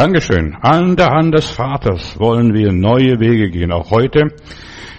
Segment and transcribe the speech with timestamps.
[0.00, 0.56] Dankeschön.
[0.62, 3.70] An der Hand des Vaters wollen wir neue Wege gehen.
[3.70, 4.28] Auch heute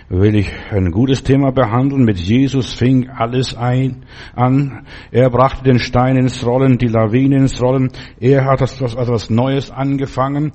[0.10, 2.04] will ich ein gutes Thema behandeln.
[2.04, 4.86] Mit Jesus fing alles ein, an.
[5.10, 7.90] Er brachte den Stein ins Rollen, die Lawine ins Rollen.
[8.20, 10.52] Er hat etwas, etwas Neues angefangen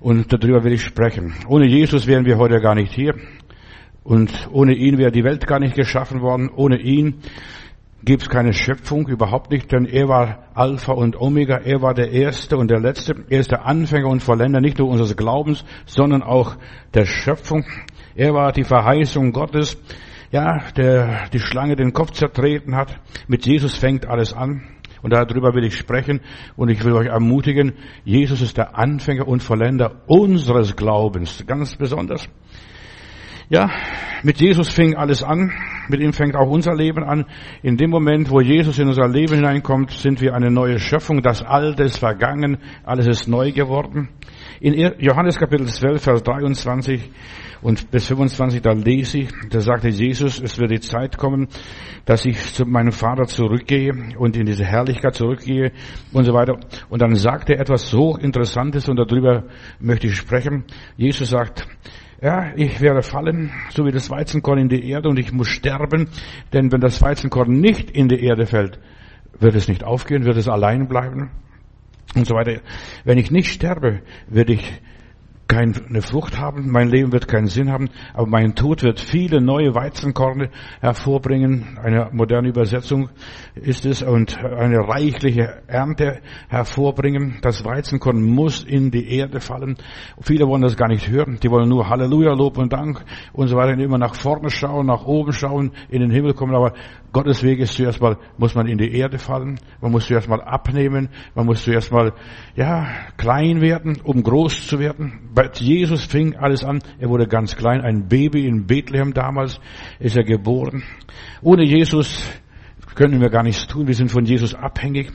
[0.00, 1.32] und darüber will ich sprechen.
[1.46, 3.14] Ohne Jesus wären wir heute gar nicht hier.
[4.02, 6.50] Und ohne ihn wäre die Welt gar nicht geschaffen worden.
[6.52, 7.20] Ohne ihn
[8.04, 12.10] gibt es keine Schöpfung, überhaupt nicht, denn er war Alpha und Omega, er war der
[12.10, 16.22] Erste und der Letzte, er ist der Anfänger und Vollender nicht nur unseres Glaubens, sondern
[16.22, 16.56] auch
[16.92, 17.64] der Schöpfung.
[18.14, 19.80] Er war die Verheißung Gottes,
[20.30, 23.00] ja, der die Schlange den Kopf zertreten hat.
[23.26, 24.62] Mit Jesus fängt alles an.
[25.02, 26.20] Und darüber will ich sprechen
[26.56, 32.26] und ich will euch ermutigen, Jesus ist der Anfänger und Vollender unseres Glaubens, ganz besonders.
[33.50, 33.70] Ja,
[34.22, 35.52] mit Jesus fing alles an.
[35.88, 37.26] Mit ihm fängt auch unser Leben an.
[37.62, 41.22] In dem Moment, wo Jesus in unser Leben hineinkommt, sind wir eine neue Schöpfung.
[41.22, 44.08] Das Alte ist vergangen, alles ist neu geworden.
[44.60, 47.10] In Johannes Kapitel 12, Vers 23
[47.62, 51.48] und bis 25, da lese ich, da sagte Jesus, es wird die Zeit kommen,
[52.04, 55.72] dass ich zu meinem Vater zurückgehe und in diese Herrlichkeit zurückgehe
[56.12, 56.58] und so weiter.
[56.90, 59.44] Und dann sagt er etwas so Interessantes und darüber
[59.80, 60.64] möchte ich sprechen.
[60.96, 61.66] Jesus sagt,
[62.24, 66.08] ja, ich werde fallen, so wie das Weizenkorn in die Erde und ich muss sterben,
[66.54, 68.78] denn wenn das Weizenkorn nicht in die Erde fällt,
[69.38, 71.30] wird es nicht aufgehen, wird es allein bleiben
[72.14, 72.62] und so weiter.
[73.04, 74.80] Wenn ich nicht sterbe, werde ich
[75.46, 79.74] keine Frucht haben, mein Leben wird keinen Sinn haben, aber mein Tod wird viele neue
[79.74, 80.50] Weizenkorne
[80.80, 81.78] hervorbringen.
[81.82, 83.10] Eine moderne Übersetzung
[83.54, 87.38] ist es und eine reichliche Ernte hervorbringen.
[87.42, 89.76] Das Weizenkorn muss in die Erde fallen.
[90.20, 91.38] Viele wollen das gar nicht hören.
[91.42, 93.78] Die wollen nur Halleluja, Lob und Dank und so weiter.
[93.78, 96.54] Immer nach vorne schauen, nach oben schauen, in den Himmel kommen.
[96.54, 96.72] Aber
[97.14, 99.60] Gottes Weg ist zuerst mal, muss man in die Erde fallen.
[99.80, 101.10] Man muss zuerst mal abnehmen.
[101.36, 102.12] Man muss zuerst mal,
[102.56, 105.30] ja, klein werden, um groß zu werden.
[105.32, 106.80] Bei Jesus fing alles an.
[106.98, 107.82] Er wurde ganz klein.
[107.82, 109.60] Ein Baby in Bethlehem damals
[110.00, 110.82] ist er geboren.
[111.40, 112.28] Ohne Jesus
[112.96, 113.86] können wir gar nichts tun.
[113.86, 115.12] Wir sind von Jesus abhängig.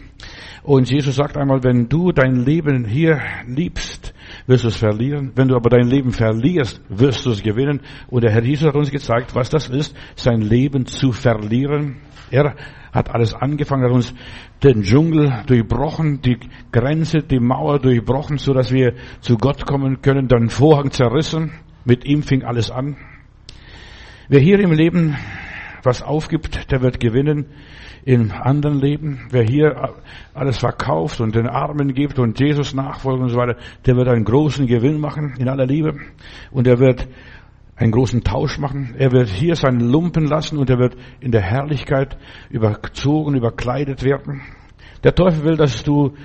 [0.64, 4.14] Und Jesus sagt einmal, wenn du dein Leben hier liebst,
[4.46, 5.32] wirst du es verlieren.
[5.36, 7.82] Wenn du aber dein Leben verlierst, wirst du es gewinnen.
[8.10, 11.98] Und der Herr Jesus hat uns gezeigt, was das ist, sein Leben zu verlieren.
[12.32, 12.56] Er
[12.92, 14.14] hat alles angefangen, hat uns
[14.64, 16.38] den Dschungel durchbrochen, die
[16.72, 21.52] Grenze, die Mauer durchbrochen, so dass wir zu Gott kommen können, den Vorhang zerrissen.
[21.86, 22.98] Mit ihm fing alles an.
[24.28, 25.16] Wer hier im Leben
[25.84, 27.48] was aufgibt, der wird gewinnen
[28.10, 29.28] im anderen Leben.
[29.30, 29.94] Wer hier
[30.34, 33.56] alles verkauft und den Armen gibt und Jesus nachfolgt und so weiter,
[33.86, 35.94] der wird einen großen Gewinn machen in aller Liebe.
[36.50, 37.08] Und er wird
[37.76, 38.96] einen großen Tausch machen.
[38.98, 42.18] Er wird hier seinen Lumpen lassen und er wird in der Herrlichkeit
[42.50, 44.42] überzogen, überkleidet werden.
[45.04, 46.16] Der Teufel will, dass du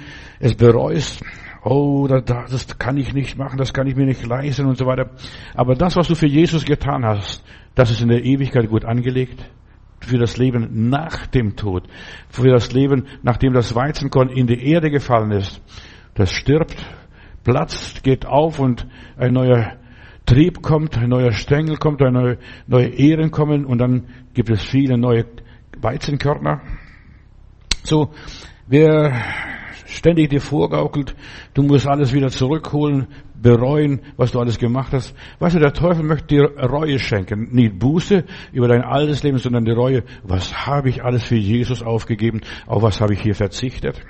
[0.41, 1.23] es bereust.
[1.63, 5.11] Oh, das kann ich nicht machen, das kann ich mir nicht leisten und so weiter.
[5.55, 9.45] Aber das, was du für Jesus getan hast, das ist in der Ewigkeit gut angelegt.
[10.01, 11.85] Für das Leben nach dem Tod.
[12.29, 15.63] Für das Leben, nachdem das Weizenkorn in die Erde gefallen ist.
[16.15, 16.77] Das stirbt,
[17.43, 19.77] platzt, geht auf und ein neuer
[20.27, 24.63] Trieb kommt, ein neuer Stängel kommt, ein neue, neue Ehren kommen und dann gibt es
[24.63, 25.27] viele neue
[25.81, 26.63] Weizenkörner.
[27.83, 28.11] So,
[28.67, 29.13] wer
[29.87, 31.15] ständig dir vorgaukelt,
[31.53, 35.15] du musst alles wieder zurückholen, bereuen, was du alles gemacht hast.
[35.39, 37.49] Weißt du, der Teufel möchte dir Reue schenken.
[37.53, 40.05] Nicht Buße über dein altes Leben, sondern die Reue.
[40.23, 42.41] Was habe ich alles für Jesus aufgegeben?
[42.67, 44.01] Auf was habe ich hier verzichtet?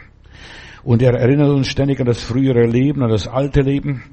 [0.85, 4.05] Und er erinnert uns ständig an das frühere Leben, an das alte Leben.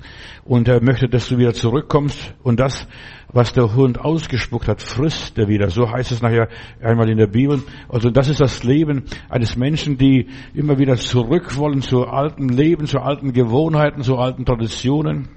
[0.46, 2.34] Und er möchte, dass du wieder zurückkommst.
[2.44, 2.88] Und das,
[3.34, 5.70] was der Hund ausgespuckt hat, frisst er wieder.
[5.70, 6.50] So heißt es nachher
[6.82, 7.64] einmal in der Bibel.
[7.88, 12.88] Also das ist das Leben eines Menschen, die immer wieder zurück wollen zu alten Leben,
[12.88, 15.30] zu alten Gewohnheiten, zu alten Traditionen.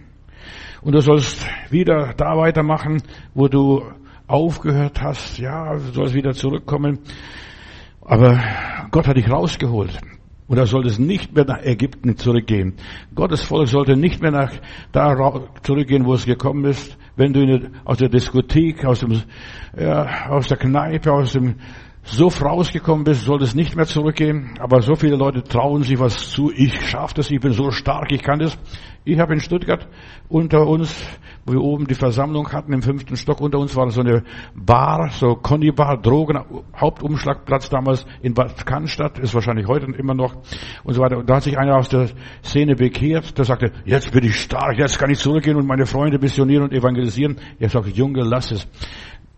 [0.82, 3.82] Und du sollst wieder da weitermachen, wo du
[4.26, 5.38] aufgehört hast.
[5.38, 6.98] Ja, du sollst wieder zurückkommen.
[8.00, 8.38] Aber
[8.90, 9.98] Gott hat dich rausgeholt.
[10.46, 12.74] Und er sollte nicht mehr nach Ägypten zurückgehen.
[13.14, 14.52] Gottes Volk sollte nicht mehr nach
[14.92, 15.14] da
[15.62, 16.98] zurückgehen, wo es gekommen ist.
[17.16, 19.22] Wenn du aus der Diskothek, aus dem,
[19.78, 21.54] ja, aus der Kneipe, aus dem
[22.04, 24.58] Suff rausgekommen bist, solltest nicht mehr zurückgehen.
[24.60, 26.52] Aber so viele Leute trauen sich was zu.
[26.54, 28.58] Ich schaffe das, ich bin so stark, ich kann das.
[29.06, 29.86] Ich habe in Stuttgart
[30.28, 31.02] unter uns,
[31.44, 34.22] wo wir oben die Versammlung hatten, im fünften Stock, unter uns war so eine
[34.54, 36.38] Bar, so Conny-Bar, Drogen,
[36.74, 40.36] Hauptumschlagplatz damals in Bad Cannstatt, ist wahrscheinlich heute immer noch
[40.84, 41.18] und so weiter.
[41.18, 42.08] Und da hat sich einer aus der
[42.42, 46.18] Szene bekehrt, der sagte, jetzt bin ich stark, jetzt kann ich zurückgehen und meine Freunde
[46.18, 47.36] missionieren und evangelisieren.
[47.58, 48.66] Er sagte, Junge, lass es.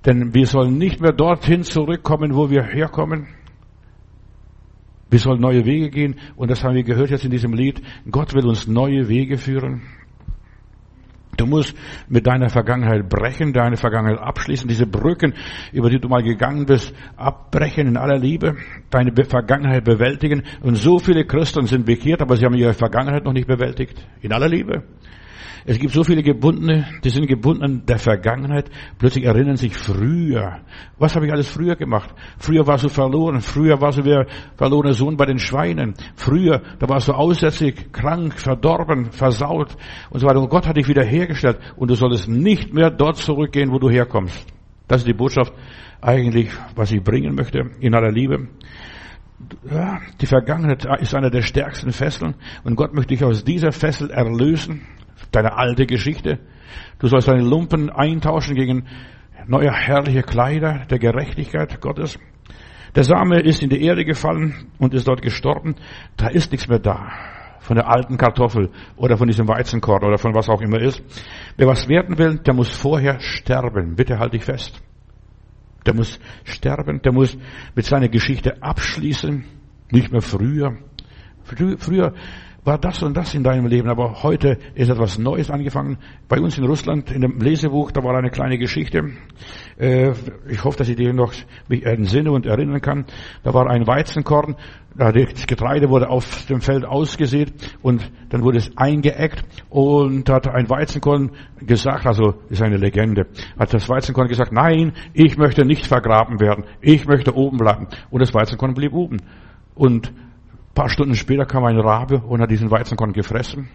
[0.06, 3.26] Denn wir sollen nicht mehr dorthin zurückkommen, wo wir herkommen.
[5.10, 7.82] Wir sollen neue Wege gehen und das haben wir gehört jetzt in diesem Lied.
[8.10, 9.82] Gott will uns neue Wege führen.
[11.36, 11.76] Du musst
[12.08, 15.34] mit deiner Vergangenheit brechen, deine Vergangenheit abschließen, diese Brücken,
[15.72, 18.56] über die du mal gegangen bist, abbrechen in aller Liebe,
[18.90, 20.44] deine Vergangenheit bewältigen.
[20.62, 24.06] Und so viele Christen sind bekehrt, aber sie haben ihre Vergangenheit noch nicht bewältigt.
[24.22, 24.84] In aller Liebe.
[25.68, 28.70] Es gibt so viele Gebundene, die sind gebunden an der Vergangenheit,
[29.00, 30.60] plötzlich erinnern sich früher.
[30.96, 32.14] Was habe ich alles früher gemacht?
[32.38, 36.88] Früher warst du verloren, früher warst du der verlorene Sohn bei den Schweinen, früher, da
[36.88, 39.76] warst du aussätzlich, krank, verdorben, versaut
[40.10, 40.40] und so weiter.
[40.40, 43.90] Und Gott hat dich wieder hergestellt und du solltest nicht mehr dort zurückgehen, wo du
[43.90, 44.46] herkommst.
[44.86, 45.52] Das ist die Botschaft
[46.00, 48.46] eigentlich, was ich bringen möchte, in aller Liebe.
[49.68, 54.10] Ja, die Vergangenheit ist einer der stärksten Fesseln und Gott möchte dich aus dieser Fessel
[54.10, 54.82] erlösen
[55.32, 56.38] deine alte Geschichte.
[56.98, 58.86] Du sollst deine Lumpen eintauschen gegen
[59.46, 62.18] neue herrliche Kleider der Gerechtigkeit Gottes.
[62.94, 65.76] Der Same ist in die Erde gefallen und ist dort gestorben.
[66.16, 67.12] Da ist nichts mehr da.
[67.60, 71.02] Von der alten Kartoffel oder von diesem Weizenkorn oder von was auch immer ist.
[71.56, 73.96] Wer was werden will, der muss vorher sterben.
[73.96, 74.80] Bitte halt dich fest.
[75.84, 77.36] Der muss sterben, der muss
[77.74, 79.44] mit seiner Geschichte abschließen.
[79.90, 80.78] Nicht mehr früher.
[81.44, 82.14] Früher
[82.66, 85.98] war das und das in deinem Leben, aber heute ist etwas Neues angefangen.
[86.28, 89.12] Bei uns in Russland, in dem Lesebuch, da war eine kleine Geschichte.
[89.78, 90.12] Äh,
[90.48, 91.32] ich hoffe, dass ich dir noch
[91.68, 93.04] mich entsinne und erinnern kann.
[93.44, 94.56] Da war ein Weizenkorn,
[94.96, 97.52] das Getreide wurde auf dem Feld ausgesät
[97.82, 101.30] und dann wurde es eingeeckt und hat ein Weizenkorn
[101.60, 103.26] gesagt, also ist eine Legende,
[103.58, 107.86] hat das Weizenkorn gesagt, nein, ich möchte nicht vergraben werden, ich möchte oben bleiben.
[108.10, 109.18] Und das Weizenkorn blieb oben.
[109.76, 110.12] Und
[110.76, 113.68] paar Stunden später kam ein Rabe und hat diesen Weizenkorn gefressen.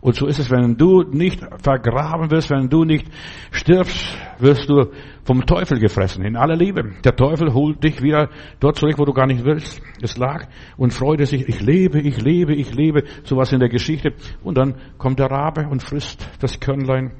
[0.00, 3.06] Und so ist es, wenn du nicht vergraben wirst, wenn du nicht
[3.50, 4.90] stirbst, wirst du
[5.24, 6.92] vom Teufel gefressen, in aller Liebe.
[7.02, 8.28] Der Teufel holt dich wieder
[8.60, 9.80] dort zurück, wo du gar nicht willst.
[10.02, 10.46] Es lag
[10.76, 14.12] und freute sich, ich lebe, ich lebe, ich lebe, sowas in der Geschichte.
[14.42, 17.12] Und dann kommt der Rabe und frisst das Körnlein.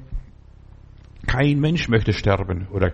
[1.25, 2.93] Kein Mensch möchte sterben oder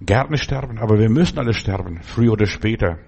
[0.00, 2.98] gerne sterben, aber wir müssen alle sterben, früher oder später.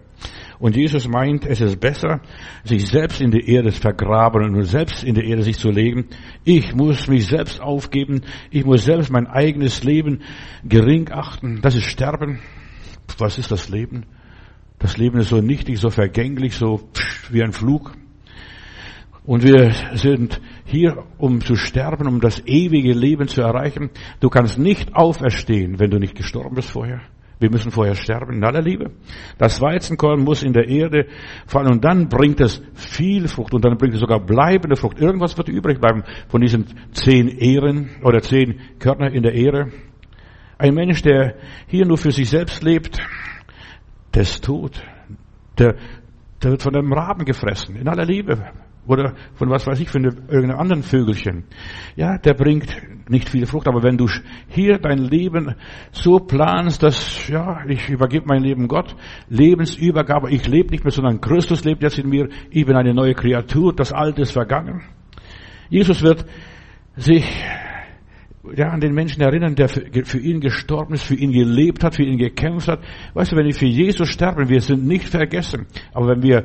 [0.58, 2.20] Und Jesus meint, es ist besser,
[2.62, 6.06] sich selbst in die Erde zu vergraben und selbst in die Erde sich zu legen.
[6.44, 8.22] Ich muss mich selbst aufgeben.
[8.50, 10.20] Ich muss selbst mein eigenes Leben
[10.64, 11.60] gering achten.
[11.60, 12.40] Das ist Sterben.
[13.18, 14.06] Was ist das Leben?
[14.78, 16.88] Das Leben ist so nichtig, so vergänglich, so
[17.30, 17.92] wie ein Flug.
[19.24, 23.90] Und wir sind hier, um zu sterben, um das ewige Leben zu erreichen.
[24.20, 27.00] Du kannst nicht auferstehen, wenn du nicht gestorben bist vorher.
[27.44, 28.92] Wir müssen vorher sterben, in aller Liebe.
[29.36, 31.08] Das Weizenkorn muss in der Erde
[31.46, 34.98] fallen und dann bringt es viel Frucht und dann bringt es sogar bleibende Frucht.
[34.98, 39.70] Irgendwas wird übrig bleiben von diesen zehn Ehren oder zehn Körner in der Ehre.
[40.56, 41.34] Ein Mensch, der
[41.66, 42.98] hier nur für sich selbst lebt,
[44.14, 44.82] der ist tot.
[45.58, 45.74] Der,
[46.42, 48.42] der wird von einem Raben gefressen, in aller Liebe.
[48.86, 51.44] Oder von was weiß ich, von irgendeinem anderen Vögelchen.
[51.96, 52.68] Ja, der bringt
[53.08, 54.06] nicht viel Frucht, aber wenn du
[54.48, 55.54] hier dein Leben
[55.92, 58.94] so planst, dass, ja, ich übergebe mein Leben Gott,
[59.28, 63.14] Lebensübergabe, ich lebe nicht mehr, sondern Christus lebt jetzt in mir, ich bin eine neue
[63.14, 64.82] Kreatur, das Alte ist vergangen.
[65.70, 66.26] Jesus wird
[66.96, 67.24] sich
[68.52, 72.02] ja, an den Menschen erinnern, der für, ihn gestorben ist, für ihn gelebt hat, für
[72.02, 72.80] ihn gekämpft hat.
[73.14, 75.66] Weißt du, wenn wir für Jesus sterben, wir sind nicht vergessen.
[75.92, 76.44] Aber wenn wir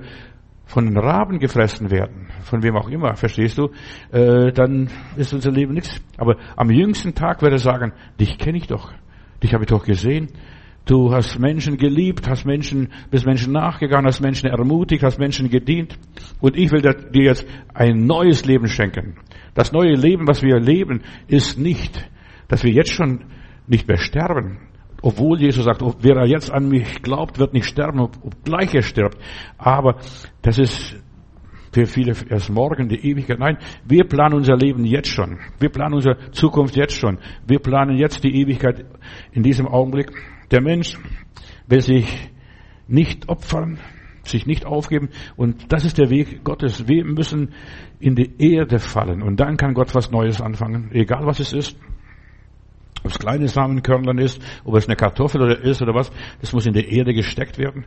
[0.69, 3.71] von den Raben gefressen werden, von wem auch immer, verstehst du,
[4.11, 4.87] äh, dann
[5.17, 5.99] ist unser Leben nichts.
[6.15, 8.93] Aber am jüngsten Tag wird er sagen, dich kenne ich doch,
[9.41, 10.27] dich habe ich doch gesehen.
[10.85, 15.97] Du hast Menschen geliebt, hast Menschen, bist Menschen nachgegangen, hast Menschen ermutigt, hast Menschen gedient.
[16.39, 19.15] Und ich will dir jetzt ein neues Leben schenken.
[19.55, 22.07] Das neue Leben, was wir leben, ist nicht,
[22.47, 23.25] dass wir jetzt schon
[23.65, 24.68] nicht mehr sterben,
[25.01, 29.17] obwohl Jesus sagt, wer er jetzt an mich glaubt, wird nicht sterben, obgleich er stirbt.
[29.57, 29.97] Aber
[30.41, 30.95] das ist
[31.71, 33.39] für viele erst morgen die Ewigkeit.
[33.39, 35.39] Nein, wir planen unser Leben jetzt schon.
[35.59, 37.19] Wir planen unsere Zukunft jetzt schon.
[37.45, 38.85] Wir planen jetzt die Ewigkeit
[39.31, 40.11] in diesem Augenblick.
[40.51, 40.97] Der Mensch
[41.67, 42.31] will sich
[42.87, 43.79] nicht opfern,
[44.23, 45.09] sich nicht aufgeben.
[45.35, 46.87] Und das ist der Weg Gottes.
[46.87, 47.53] Wir müssen
[47.99, 49.21] in die Erde fallen.
[49.21, 50.89] Und dann kann Gott was Neues anfangen.
[50.91, 51.77] Egal was es ist.
[53.03, 56.65] Ob es kleine Samenkörnlein ist, ob es eine Kartoffel oder ist oder was, das muss
[56.65, 57.85] in die Erde gesteckt werden.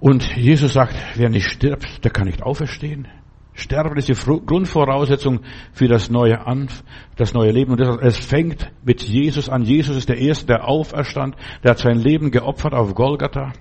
[0.00, 3.08] Und Jesus sagt, wer nicht stirbt, der kann nicht auferstehen.
[3.54, 5.40] Sterben ist die Grundvoraussetzung
[5.72, 6.82] für das neue Anf
[7.16, 7.72] das neue Leben.
[7.72, 9.62] Und es fängt mit Jesus an.
[9.62, 11.36] Jesus ist der Erste, der auferstand.
[11.62, 13.52] Der hat sein Leben geopfert auf Golgatha.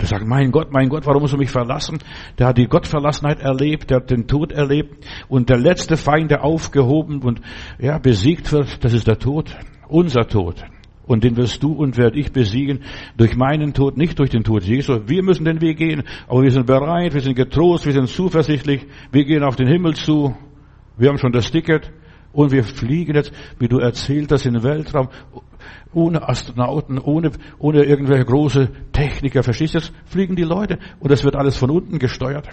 [0.00, 1.98] Der sagt, mein Gott, mein Gott, warum musst du mich verlassen?
[2.38, 6.42] Der hat die Gottverlassenheit erlebt, der hat den Tod erlebt und der letzte Feind, der
[6.42, 7.40] aufgehoben und
[7.78, 9.56] ja, besiegt wird, das ist der Tod,
[9.88, 10.64] unser Tod.
[11.06, 12.80] Und den wirst du und werde ich besiegen
[13.16, 15.00] durch meinen Tod, nicht durch den Tod Jesu.
[15.06, 18.86] Wir müssen den Weg gehen, aber wir sind bereit, wir sind getrost, wir sind zuversichtlich,
[19.12, 20.34] wir gehen auf den Himmel zu,
[20.96, 21.92] wir haben schon das Ticket
[22.34, 25.08] und wir fliegen jetzt, wie du erzählt hast, in den Weltraum,
[25.92, 29.78] ohne Astronauten, ohne, ohne irgendwelche große Techniker, verstehst du?
[29.78, 32.48] Jetzt fliegen die Leute und das wird alles von unten gesteuert.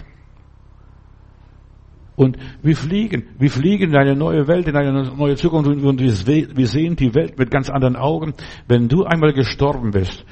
[2.14, 6.66] Und wir fliegen, wir fliegen in eine neue Welt, in eine neue Zukunft und wir
[6.66, 8.34] sehen die Welt mit ganz anderen Augen.
[8.68, 10.24] Wenn du einmal gestorben bist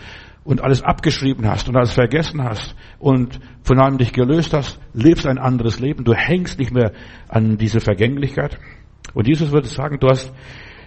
[0.45, 5.27] und alles abgeschrieben hast und alles vergessen hast und von allem dich gelöst hast, lebst
[5.27, 6.05] ein anderes Leben.
[6.05, 6.93] Du hängst nicht mehr
[7.29, 8.59] an diese Vergänglichkeit.
[9.15, 10.33] Und Jesus würde sagen, du hast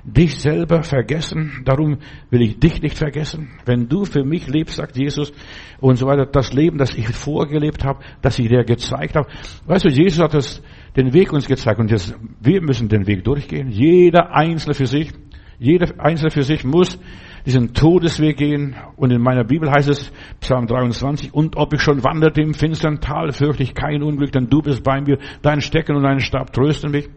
[0.03, 1.97] dich selber vergessen, darum
[2.29, 3.51] will ich dich nicht vergessen.
[3.65, 5.31] Wenn du für mich lebst, sagt Jesus,
[5.79, 9.29] und so weiter, das Leben, das ich vorgelebt habe, das ich dir gezeigt habe.
[9.65, 10.61] Weißt du, Jesus hat das,
[10.97, 13.69] den Weg uns gezeigt und jetzt, wir müssen den Weg durchgehen.
[13.69, 15.11] Jeder Einzelne für sich,
[15.57, 16.99] jeder Einzelne für sich muss
[17.45, 18.75] diesen Todesweg gehen.
[18.97, 20.11] Und in meiner Bibel heißt es,
[20.41, 24.49] Psalm 23, und ob ich schon wanderte im finstern Tal, fürchte ich kein Unglück, denn
[24.49, 27.09] du bist bei mir, dein Stecken und dein Stab trösten mich.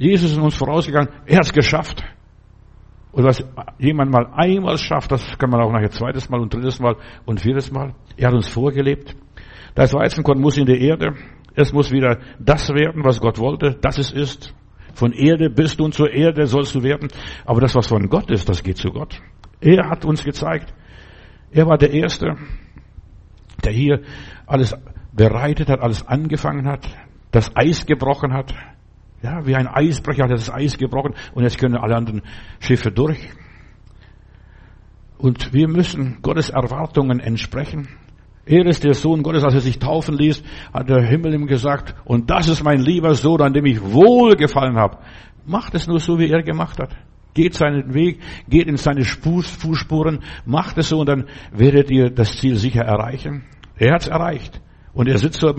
[0.00, 2.02] Jesus ist uns vorausgegangen, er hat es geschafft.
[3.12, 3.44] Und was
[3.78, 7.38] jemand mal einmal schafft, das kann man auch nachher zweites Mal und drittes Mal und
[7.38, 7.94] viertes Mal.
[8.16, 9.14] Er hat uns vorgelebt.
[9.74, 11.16] Das Weizenkorn muss in die Erde.
[11.54, 14.54] Es muss wieder das werden, was Gott wollte, dass es ist.
[14.94, 17.08] Von Erde bist du und zur Erde sollst du werden.
[17.44, 19.20] Aber das, was von Gott ist, das geht zu Gott.
[19.60, 20.72] Er hat uns gezeigt.
[21.50, 22.36] Er war der Erste,
[23.62, 24.00] der hier
[24.46, 24.74] alles
[25.12, 26.88] bereitet hat, alles angefangen hat,
[27.32, 28.54] das Eis gebrochen hat,
[29.22, 32.22] ja, wie ein Eisbrecher hat er das Eis gebrochen und jetzt können alle anderen
[32.58, 33.28] Schiffe durch.
[35.18, 37.88] Und wir müssen Gottes Erwartungen entsprechen.
[38.46, 41.94] Er ist der Sohn Gottes, als er sich taufen ließ, hat der Himmel ihm gesagt,
[42.04, 44.98] und das ist mein lieber Sohn, an dem ich wohlgefallen habe.
[45.44, 46.96] Macht es nur so, wie er gemacht hat.
[47.34, 52.38] Geht seinen Weg, geht in seine Fußspuren, macht es so und dann werdet ihr das
[52.38, 53.44] Ziel sicher erreichen.
[53.76, 54.60] Er hat es erreicht.
[54.92, 55.54] Und er sitzt so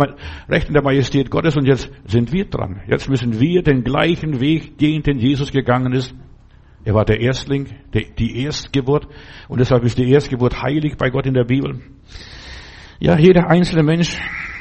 [0.49, 2.81] recht in der Majestät Gottes und jetzt sind wir dran.
[2.87, 6.13] Jetzt müssen wir den gleichen Weg gehen, den Jesus gegangen ist.
[6.83, 9.07] Er war der Erstling, die Erstgeburt
[9.47, 11.79] und deshalb ist die Erstgeburt heilig bei Gott in der Bibel.
[12.99, 14.17] Ja, jeder einzelne Mensch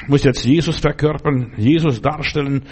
[0.07, 2.63] muss jetzt Jesus verkörpern, Jesus darstellen,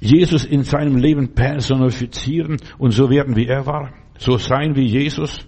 [0.00, 5.46] Jesus in seinem Leben personifizieren und so werden, wie er war, so sein wie Jesus.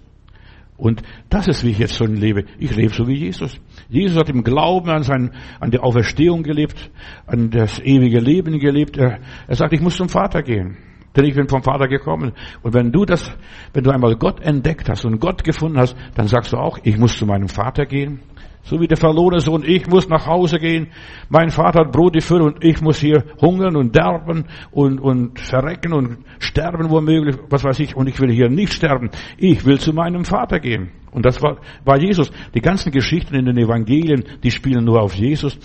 [0.77, 2.45] Und das ist, wie ich jetzt schon lebe.
[2.59, 3.61] Ich lebe so wie Jesus.
[3.89, 6.91] Jesus hat im Glauben an, sein, an die Auferstehung gelebt,
[7.27, 8.97] an das ewige Leben gelebt.
[8.97, 10.77] Er, er sagt, ich muss zum Vater gehen.
[11.17, 12.33] Denn ich bin vom Vater gekommen.
[12.63, 13.31] Und wenn du das,
[13.73, 16.99] wenn du einmal Gott entdeckt hast und Gott gefunden hast, dann sagst du auch, ich
[16.99, 18.21] muss zu meinem Vater gehen.
[18.65, 20.89] So wie der verlorene Sohn, ich muss nach Hause gehen.
[21.29, 25.93] Mein Vater hat Brot Fülle und ich muss hier hungern und derben und, und verrecken
[25.93, 27.95] und sterben womöglich, was weiß ich.
[27.95, 29.11] Und ich will hier nicht sterben.
[29.37, 30.93] Ich will zu meinem Vater gehen.
[31.11, 32.33] Und das war, war Jesus.
[32.55, 35.59] Die ganzen Geschichten in den Evangelien, die spielen nur auf Jesus.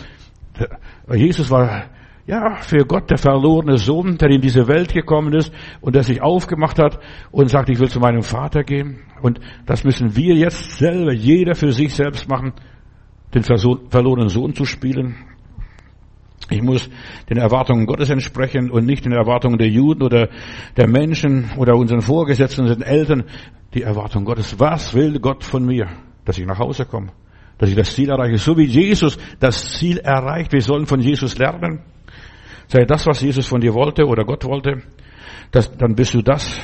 [1.09, 1.85] Jesus war
[2.27, 6.21] ja, für Gott der verlorene Sohn, der in diese Welt gekommen ist und der sich
[6.21, 6.99] aufgemacht hat
[7.31, 8.99] und sagt, ich will zu meinem Vater gehen.
[9.21, 12.53] Und das müssen wir jetzt selber, jeder für sich selbst machen
[13.33, 15.15] den verlorenen Sohn zu spielen.
[16.49, 16.89] Ich muss
[17.29, 20.29] den Erwartungen Gottes entsprechen und nicht den Erwartungen der Juden oder
[20.77, 23.23] der Menschen oder unseren Vorgesetzten, unseren Eltern.
[23.75, 24.59] Die Erwartung Gottes.
[24.59, 25.87] Was will Gott von mir?
[26.25, 27.11] Dass ich nach Hause komme.
[27.59, 28.39] Dass ich das Ziel erreiche.
[28.39, 30.51] So wie Jesus das Ziel erreicht.
[30.51, 31.83] Wir sollen von Jesus lernen.
[32.67, 34.81] Sei das, was Jesus von dir wollte oder Gott wollte.
[35.51, 36.59] Das, dann bist du das,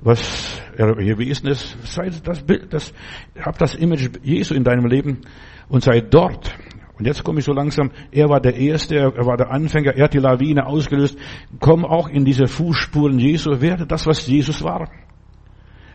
[0.00, 1.76] was er gewesen ist.
[1.84, 2.92] Sei das, das,
[3.40, 5.20] hab das Image Jesu in deinem Leben
[5.68, 6.54] und sei dort.
[6.98, 10.04] Und jetzt komme ich so langsam, er war der Erste, er war der Anfänger, er
[10.04, 11.16] hat die Lawine ausgelöst.
[11.60, 14.90] Komm auch in diese Fußspuren Jesu, werde das, was Jesus war.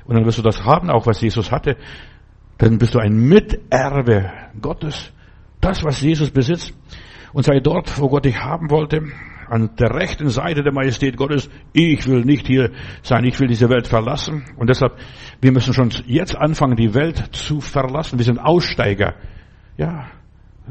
[0.05, 1.77] Und dann wirst du das haben, auch was Jesus hatte.
[2.57, 5.11] Dann bist du ein Miterbe Gottes.
[5.59, 6.73] Das, was Jesus besitzt.
[7.33, 9.01] Und sei dort, wo Gott dich haben wollte,
[9.49, 11.49] an der rechten Seite der Majestät Gottes.
[11.73, 14.43] Ich will nicht hier sein, ich will diese Welt verlassen.
[14.57, 14.97] Und deshalb,
[15.41, 18.19] wir müssen schon jetzt anfangen, die Welt zu verlassen.
[18.19, 19.15] Wir sind Aussteiger.
[19.77, 20.05] Ja,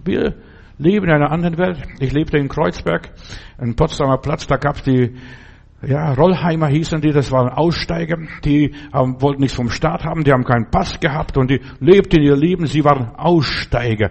[0.05, 0.35] wir
[0.79, 1.79] leben in einer anderen Welt.
[1.99, 3.11] Ich lebte in Kreuzberg,
[3.59, 5.15] ein Potsdamer Platz, da gab's die
[5.85, 10.33] ja, Rollheimer hießen die, das waren Aussteiger, die haben, wollten nichts vom Staat haben, die
[10.33, 14.11] haben keinen Pass gehabt und die lebten ihr Leben, sie waren Aussteiger.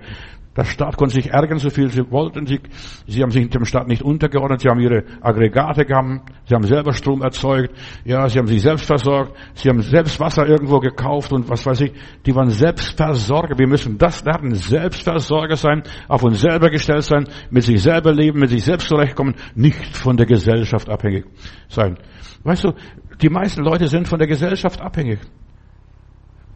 [0.56, 2.46] Der Staat konnte sich ärgern, so viel sie wollten.
[2.46, 2.60] Sie,
[3.08, 4.60] sie haben sich dem Staat nicht untergeordnet.
[4.60, 6.30] Sie haben ihre Aggregate gehabt.
[6.46, 7.74] Sie haben selber Strom erzeugt.
[8.04, 9.34] Ja, sie haben sich selbst versorgt.
[9.54, 11.94] Sie haben selbst Wasser irgendwo gekauft und was weiß ich.
[12.26, 13.58] Die waren Selbstversorger.
[13.58, 14.56] Wir müssen das lernen.
[14.56, 19.36] Selbstversorger sein, auf uns selber gestellt sein, mit sich selber leben, mit sich selbst zurechtkommen,
[19.56, 21.26] nicht von der Gesellschaft abhängig
[21.70, 21.98] sein.
[22.44, 22.74] Weißt du,
[23.22, 25.20] die meisten Leute sind von der Gesellschaft abhängig.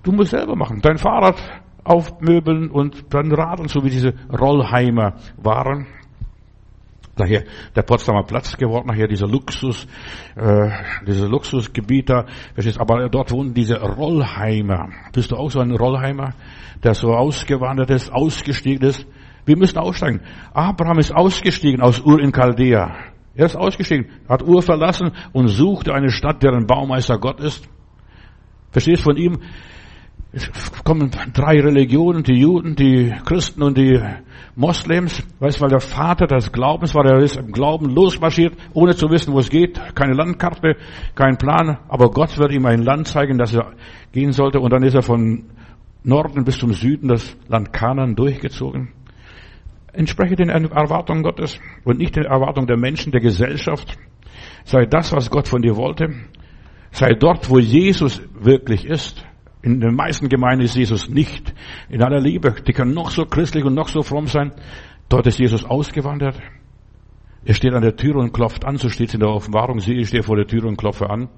[0.03, 0.81] Du musst selber machen.
[0.81, 1.41] Dein Fahrrad
[1.85, 5.87] aufmöbeln und dann radeln, so wie diese Rollheimer waren.
[7.15, 9.87] Daher der Potsdamer Platz geworden, nachher dieser Luxus,
[10.35, 10.69] äh,
[11.07, 12.25] diese Luxusgebieter.
[12.77, 14.89] Aber dort wohnen diese Rollheimer.
[15.13, 16.33] Bist du auch so ein Rollheimer,
[16.83, 19.07] der so ausgewandert ist, ausgestiegen ist?
[19.45, 20.21] Wir müssen aussteigen.
[20.53, 22.93] Abraham ist ausgestiegen aus Ur in Chaldea.
[23.35, 27.69] Er ist ausgestiegen, hat Ur verlassen und suchte eine Stadt, deren Baumeister Gott ist.
[28.71, 29.39] Verstehst von ihm?
[30.37, 30.51] Es
[30.83, 33.97] kommen drei Religionen, die Juden, die Christen und die
[34.57, 35.23] Moslems.
[35.39, 39.33] Weißt, weil der Vater des Glaubens war, er ist im Glauben losmarschiert, ohne zu wissen,
[39.33, 39.79] wo es geht.
[39.95, 40.75] Keine Landkarte,
[41.15, 41.77] kein Plan.
[41.87, 43.71] Aber Gott wird ihm ein Land zeigen, das er
[44.11, 44.59] gehen sollte.
[44.59, 45.45] Und dann ist er von
[46.03, 48.89] Norden bis zum Süden das Land Kanan durchgezogen.
[49.93, 53.97] Entspreche den Erwartungen Gottes und nicht den Erwartungen der Menschen, der Gesellschaft.
[54.65, 56.13] Sei das, was Gott von dir wollte.
[56.91, 59.25] Sei dort, wo Jesus wirklich ist.
[59.65, 61.51] In den meisten Gemeinden ist Jesus nicht
[61.89, 62.53] in aller Liebe.
[62.67, 64.51] Die können noch so christlich und noch so fromm sein.
[65.09, 66.39] Dort ist Jesus ausgewandert.
[67.43, 69.79] Er steht an der Tür und klopft an, so steht es in der Offenbarung.
[69.79, 71.29] Siehe, ich stehe vor der Tür und klopfe an.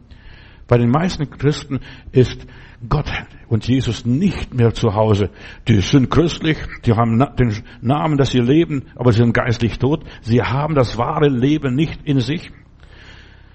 [0.67, 1.79] Bei den meisten Christen
[2.11, 2.45] ist
[2.89, 3.09] Gott
[3.47, 5.29] und Jesus nicht mehr zu Hause.
[5.69, 10.03] Die sind christlich, die haben den Namen, dass sie leben, aber sie sind geistlich tot.
[10.19, 12.51] Sie haben das wahre Leben nicht in sich.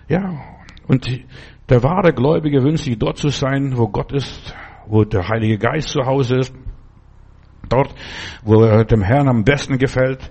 [0.08, 0.40] Ja,
[0.88, 1.06] und
[1.68, 4.54] der wahre Gläubige wünscht sich dort zu sein, wo Gott ist,
[4.86, 6.54] wo der Heilige Geist zu Hause ist,
[7.68, 7.94] dort,
[8.42, 10.30] wo er dem Herrn am besten gefällt,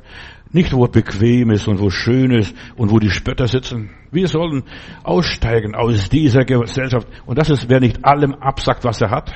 [0.52, 3.90] nicht wo er bequem ist und wo schön ist und wo die Spötter sitzen.
[4.12, 4.64] Wir sollen
[5.04, 7.08] aussteigen aus dieser Gesellschaft.
[7.26, 9.34] Und das ist, wer nicht allem absagt, was er hat.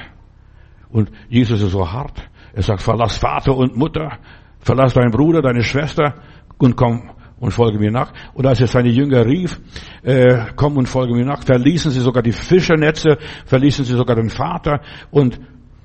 [0.90, 2.30] Und Jesus ist so hart.
[2.54, 4.18] Er sagt, verlass Vater und Mutter,
[4.60, 6.16] verlass deinen Bruder, deine Schwester
[6.58, 8.14] und komm und folge mir nach.
[8.34, 9.60] Und als er seine Jünger rief,
[10.04, 14.30] äh, komm und folge mir nach, verließen sie sogar die Fischernetze, verließen sie sogar den
[14.30, 15.40] Vater und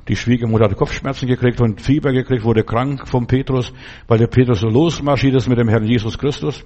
[0.08, 3.72] die Schwiegermutter hat Kopfschmerzen gekriegt und Fieber gekriegt, wurde krank vom Petrus,
[4.08, 6.64] weil der Petrus so losmarschiert ist mit dem Herrn Jesus Christus.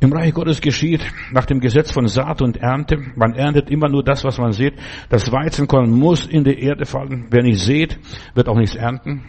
[0.00, 1.00] Im Reich Gottes geschieht
[1.32, 2.98] nach dem Gesetz von Saat und Ernte.
[3.16, 4.74] Man erntet immer nur das, was man sieht.
[5.08, 7.26] Das Weizenkorn muss in die Erde fallen.
[7.30, 7.98] Wer nicht sät,
[8.34, 9.24] wird auch nichts ernten.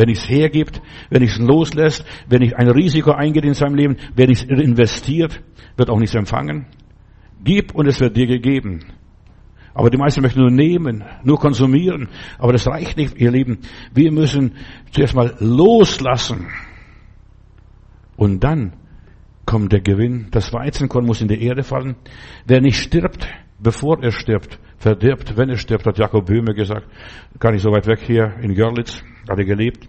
[0.00, 3.74] Wenn ich es hergibt, wenn ich es loslässt, wenn ich ein Risiko eingeht in seinem
[3.74, 5.42] Leben, wenn ich es investiert,
[5.76, 6.64] wird auch nichts empfangen.
[7.44, 8.80] Gib und es wird dir gegeben.
[9.74, 12.08] Aber die meisten möchten nur nehmen, nur konsumieren.
[12.38, 13.58] Aber das reicht nicht, ihr Lieben.
[13.92, 14.52] Wir müssen
[14.90, 16.46] zuerst mal loslassen.
[18.16, 18.72] Und dann
[19.44, 20.28] kommt der Gewinn.
[20.30, 21.96] Das Weizenkorn muss in die Erde fallen.
[22.46, 26.86] Wer nicht stirbt, bevor er stirbt, verdirbt, wenn er stirbt, hat Jakob Böhme gesagt.
[27.38, 29.88] Gar nicht so weit weg hier in Görlitz hat gelebt.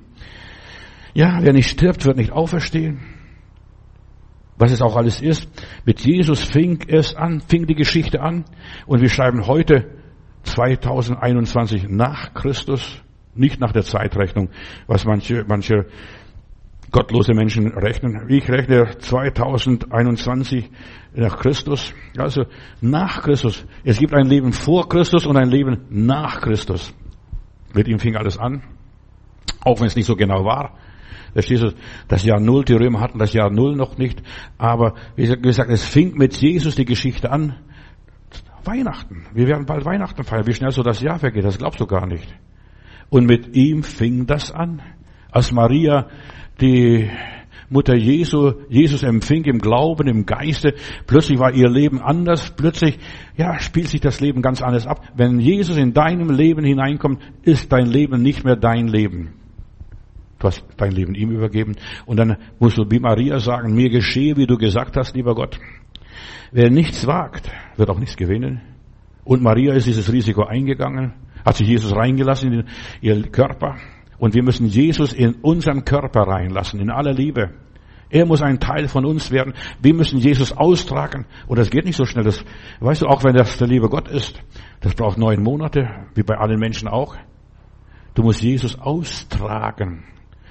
[1.14, 3.00] Ja, wer nicht stirbt, wird nicht auferstehen.
[4.58, 5.50] Was es auch alles ist.
[5.86, 8.46] Mit Jesus fing es an, fing die Geschichte an.
[8.86, 9.90] Und wir schreiben heute
[10.44, 13.02] 2021 nach Christus,
[13.34, 14.50] nicht nach der Zeitrechnung,
[14.88, 15.88] was manche, manche
[16.92, 18.26] gottlose Menschen rechnen.
[18.30, 20.70] Ich rechne 2021
[21.14, 22.44] nach Christus, also
[22.82, 23.66] nach Christus.
[23.84, 26.94] Es gibt ein Leben vor Christus und ein Leben nach Christus.
[27.74, 28.64] Mit ihm fing alles an.
[29.64, 30.78] Auch wenn es nicht so genau war.
[31.34, 34.22] Das Jahr Null, die Römer hatten das Jahr Null noch nicht.
[34.58, 37.56] Aber wie gesagt, es fing mit Jesus die Geschichte an.
[38.64, 39.26] Weihnachten.
[39.34, 40.46] Wir werden bald Weihnachten feiern.
[40.46, 42.28] Wie schnell so das Jahr vergeht, das glaubst du gar nicht.
[43.10, 44.82] Und mit ihm fing das an.
[45.32, 46.08] Als Maria
[46.60, 47.10] die
[47.72, 50.76] Mutter Jesu, Jesus empfing im Glauben, im Geiste.
[51.08, 52.52] Plötzlich war ihr Leben anders.
[52.52, 53.00] Plötzlich,
[53.38, 55.02] ja, spielt sich das Leben ganz anders ab.
[55.16, 59.36] Wenn Jesus in deinem Leben hineinkommt, ist dein Leben nicht mehr dein Leben.
[60.38, 61.78] Du hast dein Leben ihm übergeben.
[62.06, 65.58] Und dann musst du wie Maria sagen, mir geschehe, wie du gesagt hast, lieber Gott.
[66.52, 68.60] Wer nichts wagt, wird auch nichts gewinnen.
[69.24, 71.14] Und Maria ist dieses Risiko eingegangen,
[71.46, 72.64] hat sich Jesus reingelassen in
[73.00, 73.78] ihr Körper.
[74.22, 77.56] Und wir müssen Jesus in unseren Körper reinlassen, in aller Liebe.
[78.12, 79.56] Er muss ein Teil von uns werden.
[79.82, 81.26] Wir müssen Jesus austragen.
[81.48, 82.24] Und das geht nicht so schnell.
[82.24, 82.46] Das,
[82.82, 84.40] weißt du, auch wenn das der liebe Gott ist,
[84.82, 87.16] das braucht neun Monate, wie bei allen Menschen auch.
[88.14, 90.04] Du musst Jesus austragen.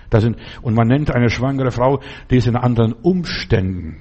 [0.08, 3.98] Da sind, und man nennt eine schwangere Frau, die ist in anderen Umständen.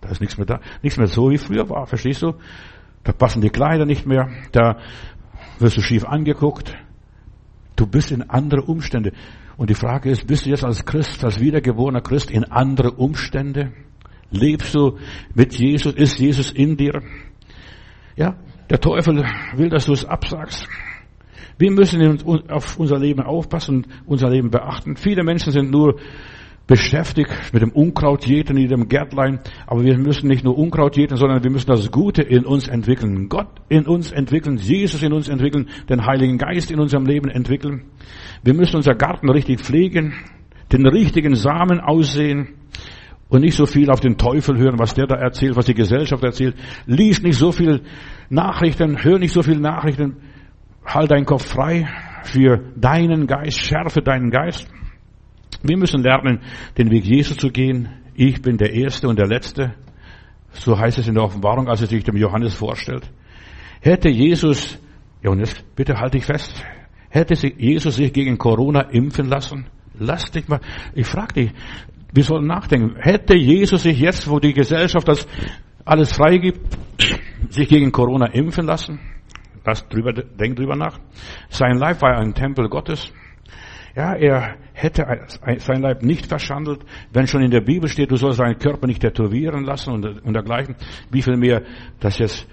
[0.00, 2.34] Da ist nichts mehr da, nichts mehr so wie früher war, verstehst du?
[3.02, 4.76] Da passen die Kleider nicht mehr, da
[5.58, 6.72] wirst du schief angeguckt.
[7.76, 9.12] Du bist in andere Umstände.
[9.56, 13.72] Und die Frage ist, bist du jetzt als Christ, als wiedergeborener Christ in andere Umstände?
[14.30, 14.98] Lebst du
[15.34, 15.94] mit Jesus?
[15.94, 17.02] Ist Jesus in dir?
[18.16, 18.36] Ja,
[18.68, 20.66] der Teufel will, dass du es absagst.
[21.58, 24.96] Wir müssen auf unser Leben aufpassen und unser Leben beachten.
[24.96, 25.98] Viele Menschen sind nur
[26.66, 29.40] beschäftigt mit dem Unkraut jäten in dem Gärtlein.
[29.66, 33.28] Aber wir müssen nicht nur Unkraut jäten, sondern wir müssen das Gute in uns entwickeln.
[33.28, 37.84] Gott in uns entwickeln, Jesus in uns entwickeln, den Heiligen Geist in unserem Leben entwickeln.
[38.42, 40.14] Wir müssen unser Garten richtig pflegen,
[40.72, 42.48] den richtigen Samen aussehen
[43.28, 46.22] und nicht so viel auf den Teufel hören, was der da erzählt, was die Gesellschaft
[46.24, 46.56] erzählt.
[46.86, 47.82] Lies nicht so viel
[48.28, 50.16] Nachrichten, hör nicht so viel Nachrichten.
[50.84, 51.88] Halt deinen Kopf frei
[52.24, 54.68] für deinen Geist, schärfe deinen Geist.
[55.68, 56.40] Wir müssen lernen,
[56.78, 57.88] den Weg Jesu zu gehen.
[58.14, 59.74] Ich bin der Erste und der Letzte.
[60.52, 63.10] So heißt es in der Offenbarung, als er sich dem Johannes vorstellt.
[63.80, 64.78] Hätte Jesus,
[65.22, 66.64] Johannes, bitte halt dich fest,
[67.10, 69.66] hätte Jesus sich gegen Corona impfen lassen?
[69.98, 70.60] Lass dich mal,
[70.94, 71.52] ich frage dich,
[72.12, 72.96] wir sollen nachdenken.
[72.98, 75.26] Hätte Jesus sich jetzt, wo die Gesellschaft das
[75.84, 76.60] alles freigibt,
[77.50, 78.98] sich gegen Corona impfen lassen?
[79.64, 80.98] Lass drüber, denk drüber nach.
[81.48, 83.12] Sein Leib war ein Tempel Gottes.
[83.96, 85.06] Ja, er hätte
[85.58, 89.00] sein Leib nicht verschandelt, wenn schon in der Bibel steht, du sollst deinen Körper nicht
[89.00, 90.76] tätowieren lassen und, und dergleichen.
[91.10, 91.62] Wie viel mehr,
[91.98, 92.46] dass jetzt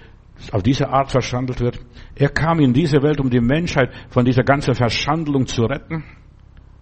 [0.52, 1.78] auf diese Art verschandelt wird.
[2.16, 6.02] Er kam in diese Welt, um die Menschheit von dieser ganzen Verschandlung zu retten.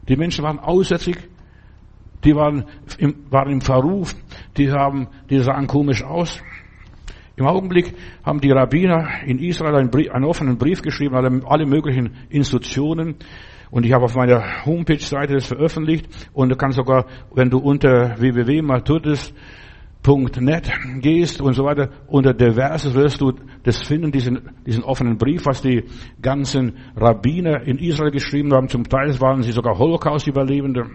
[0.08, 1.16] Die Menschen waren aussätzig,
[2.24, 2.64] die waren
[2.98, 4.14] im, waren im Verruf,
[4.56, 6.40] die haben, die sahen komisch aus.
[7.34, 7.94] Im Augenblick
[8.24, 13.16] haben die Rabbiner in Israel einen, Brief, einen offenen Brief geschrieben, alle, alle möglichen Institutionen.
[13.72, 16.06] Und ich habe auf meiner Homepage-Seite das veröffentlicht.
[16.34, 23.22] Und du kannst sogar, wenn du unter www.maltutis.net gehst und so weiter, unter Diverses wirst
[23.22, 23.32] du
[23.62, 25.84] das finden, diesen, diesen offenen Brief, was die
[26.20, 28.68] ganzen Rabbiner in Israel geschrieben haben.
[28.68, 30.90] Zum Teil waren sie sogar Holocaust-Überlebende.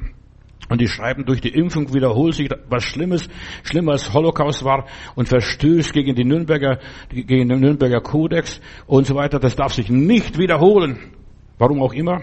[0.69, 3.27] Und die schreiben, durch die Impfung wiederholt sich was Schlimmes,
[3.63, 4.85] schlimmer als Holocaust war
[5.15, 6.77] und verstößt gegen die Nürnberger,
[7.09, 9.39] gegen den Nürnberger Kodex und so weiter.
[9.39, 10.99] Das darf sich nicht wiederholen.
[11.57, 12.21] Warum auch immer.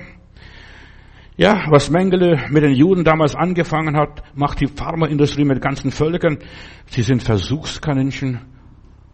[1.36, 6.38] Ja, was Mengele mit den Juden damals angefangen hat, macht die Pharmaindustrie mit ganzen Völkern.
[6.86, 8.40] Sie sind Versuchskaninchen.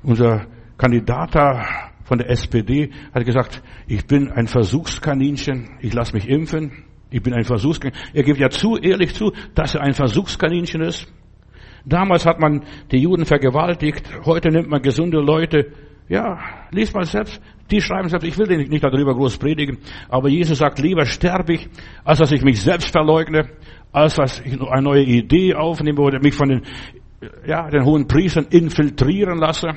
[0.03, 1.65] Unser Kandidat da
[2.05, 6.85] von der SPD hat gesagt, ich bin ein Versuchskaninchen, ich lasse mich impfen.
[7.09, 8.05] Ich bin ein Versuchskaninchen.
[8.13, 11.11] Er gibt ja zu, ehrlich zu, dass er ein Versuchskaninchen ist.
[11.87, 14.07] Damals hat man die Juden vergewaltigt.
[14.27, 15.73] Heute nimmt man gesunde Leute.
[16.07, 16.39] Ja,
[16.71, 17.41] lies mal selbst.
[17.71, 19.79] Die schreiben selbst, ich will nicht darüber groß predigen.
[20.09, 21.69] Aber Jesus sagt, lieber sterbe ich,
[22.05, 23.49] als dass ich mich selbst verleugne,
[23.93, 26.63] als dass ich eine neue Idee aufnehme oder mich von den,
[27.47, 29.69] ja, den hohen Priestern infiltrieren lasse.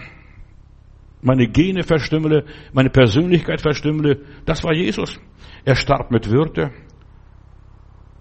[1.21, 4.21] Meine Gene verstümmele, meine Persönlichkeit verstümmele.
[4.45, 5.19] Das war Jesus.
[5.63, 6.71] Er starb mit Würde.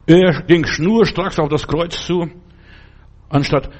[0.07, 2.29] Er ging schnurstracks auf das Kreuz zu,
[3.29, 3.71] anstatt,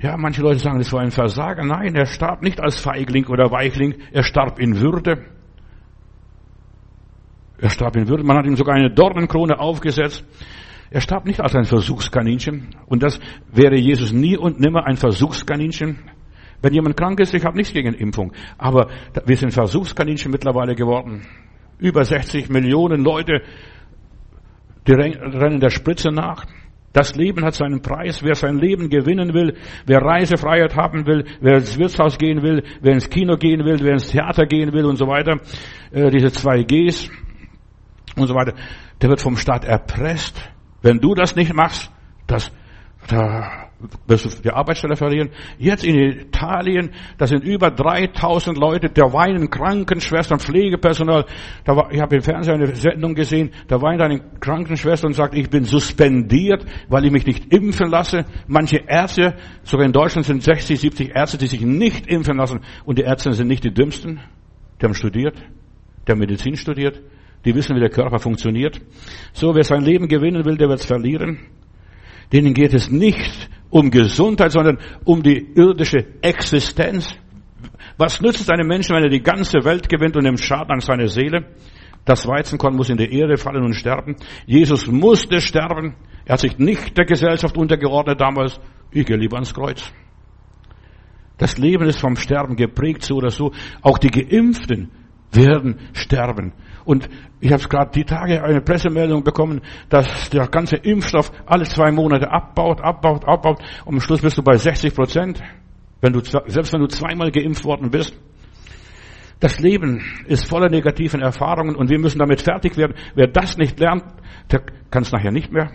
[0.00, 1.64] ja, manche Leute sagen, das war ein Versager.
[1.64, 5.26] Nein, er starb nicht als Feigling oder Weichling, er starb in Würde.
[7.58, 8.24] Er starb in Würde.
[8.24, 10.24] Man hat ihm sogar eine Dornenkrone aufgesetzt.
[10.90, 12.74] Er starb nicht als ein Versuchskaninchen.
[12.86, 13.20] Und das
[13.52, 15.98] wäre Jesus nie und nimmer ein Versuchskaninchen.
[16.62, 18.32] Wenn jemand krank ist, ich habe nichts gegen Impfung.
[18.58, 18.88] Aber
[19.26, 21.26] wir sind Versuchskaninchen mittlerweile geworden.
[21.78, 23.42] Über 60 Millionen Leute
[24.86, 26.46] die rennen der Spritze nach.
[26.92, 28.22] Das Leben hat seinen Preis.
[28.22, 32.94] Wer sein Leben gewinnen will, wer Reisefreiheit haben will, wer ins Wirtshaus gehen will, wer
[32.94, 35.40] ins Kino gehen will, wer ins Theater gehen will und so weiter,
[35.92, 37.08] äh, diese zwei Gs
[38.16, 38.54] und so weiter,
[39.00, 40.40] der wird vom Staat erpresst.
[40.82, 41.92] Wenn du das nicht machst,
[42.26, 42.50] das,
[43.06, 43.69] da
[44.44, 45.30] die Arbeitsstelle verlieren.
[45.58, 51.24] Jetzt in Italien, da sind über 3000 Leute, da weinen Krankenschwestern, Pflegepersonal.
[51.64, 55.34] Da war, ich habe im Fernsehen eine Sendung gesehen, da weint eine Krankenschwester und sagt,
[55.34, 58.24] ich bin suspendiert, weil ich mich nicht impfen lasse.
[58.46, 62.60] Manche Ärzte, sogar in Deutschland sind 60, 70 Ärzte, die sich nicht impfen lassen.
[62.84, 64.20] Und die Ärzte sind nicht die dümmsten.
[64.80, 65.36] Die haben studiert,
[66.06, 67.00] die haben Medizin studiert,
[67.44, 68.80] die wissen, wie der Körper funktioniert.
[69.32, 71.38] So, wer sein Leben gewinnen will, der wird es verlieren.
[72.32, 77.14] Denen geht es nicht um Gesundheit, sondern um die irdische Existenz.
[77.96, 80.80] Was nützt es einem Menschen, wenn er die ganze Welt gewinnt und nimmt Schaden an
[80.80, 81.46] seine Seele?
[82.04, 84.16] Das Weizenkorn muss in die Erde fallen und sterben.
[84.46, 85.94] Jesus musste sterben.
[86.24, 88.58] Er hat sich nicht der Gesellschaft untergeordnet damals.
[88.90, 89.92] Ich gehe lieber ans Kreuz.
[91.36, 93.52] Das Leben ist vom Sterben geprägt, so oder so.
[93.82, 94.90] Auch die Geimpften
[95.32, 96.52] werden sterben.
[96.84, 97.08] Und
[97.40, 102.30] ich habe gerade die Tage eine Pressemeldung bekommen, dass der ganze Impfstoff alle zwei Monate
[102.30, 103.62] abbaut, abbaut, abbaut.
[103.84, 105.42] Und am Schluss bist du bei 60 Prozent,
[106.00, 108.18] wenn du, selbst wenn du zweimal geimpft worden bist.
[109.40, 112.94] Das Leben ist voller negativen Erfahrungen und wir müssen damit fertig werden.
[113.14, 114.04] Wer das nicht lernt,
[114.52, 115.70] der kann es nachher nicht mehr.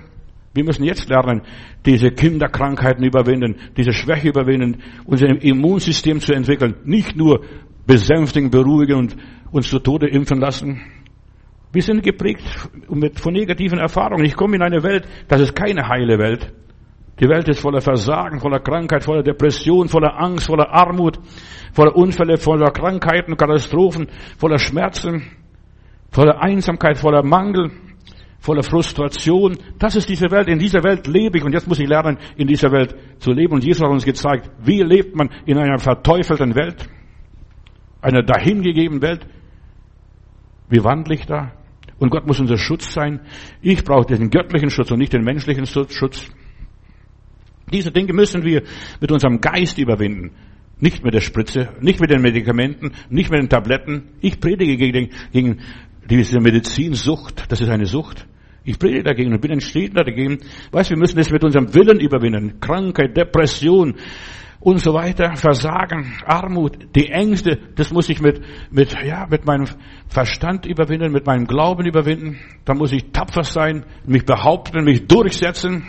[0.54, 1.42] Wir müssen jetzt lernen,
[1.86, 6.76] diese Kinderkrankheiten überwinden, diese Schwäche überwinden, unser Immunsystem zu entwickeln.
[6.86, 7.44] Nicht nur
[7.86, 9.18] besänftigen, beruhigen und
[9.56, 10.82] uns zu Tode impfen lassen.
[11.72, 12.44] Wir sind geprägt
[13.16, 14.26] von negativen Erfahrungen.
[14.26, 16.54] Ich komme in eine Welt, das ist keine heile Welt.
[17.22, 21.18] Die Welt ist voller Versagen, voller Krankheit, voller Depression, voller Angst, voller Armut,
[21.72, 25.24] voller Unfälle, voller Krankheiten, Katastrophen, voller Schmerzen,
[26.12, 27.72] voller Einsamkeit, voller Mangel,
[28.40, 29.58] voller Frustration.
[29.80, 30.50] Das ist diese Welt.
[30.50, 33.54] In dieser Welt lebe ich und jetzt muss ich lernen, in dieser Welt zu leben.
[33.54, 36.90] Und Jesus hat uns gezeigt, wie lebt man in einer verteufelten Welt,
[38.02, 39.26] einer dahingegebenen Welt.
[40.70, 41.52] Wie wandle ich da?
[41.98, 43.22] Und Gott muss unser Schutz sein.
[43.62, 46.30] Ich brauche den göttlichen Schutz und nicht den menschlichen Schutz.
[47.72, 48.64] Diese Dinge müssen wir
[49.00, 50.32] mit unserem Geist überwinden.
[50.80, 54.10] Nicht mit der Spritze, nicht mit den Medikamenten, nicht mit den Tabletten.
[54.20, 55.62] Ich predige gegen, gegen
[56.10, 57.50] diese Medizinsucht.
[57.50, 58.28] Das ist eine Sucht.
[58.66, 60.40] Ich predige dagegen und bin entschieden dagegen.
[60.72, 62.60] Weißt, wir müssen es mit unserem Willen überwinden.
[62.60, 63.96] Krankheit, Depression
[64.60, 69.68] und so weiter, Versagen, Armut, die Ängste, das muss ich mit, mit, ja, mit meinem
[70.08, 72.40] Verstand überwinden, mit meinem Glauben überwinden.
[72.66, 75.84] Da muss ich tapfer sein, mich behaupten, mich durchsetzen.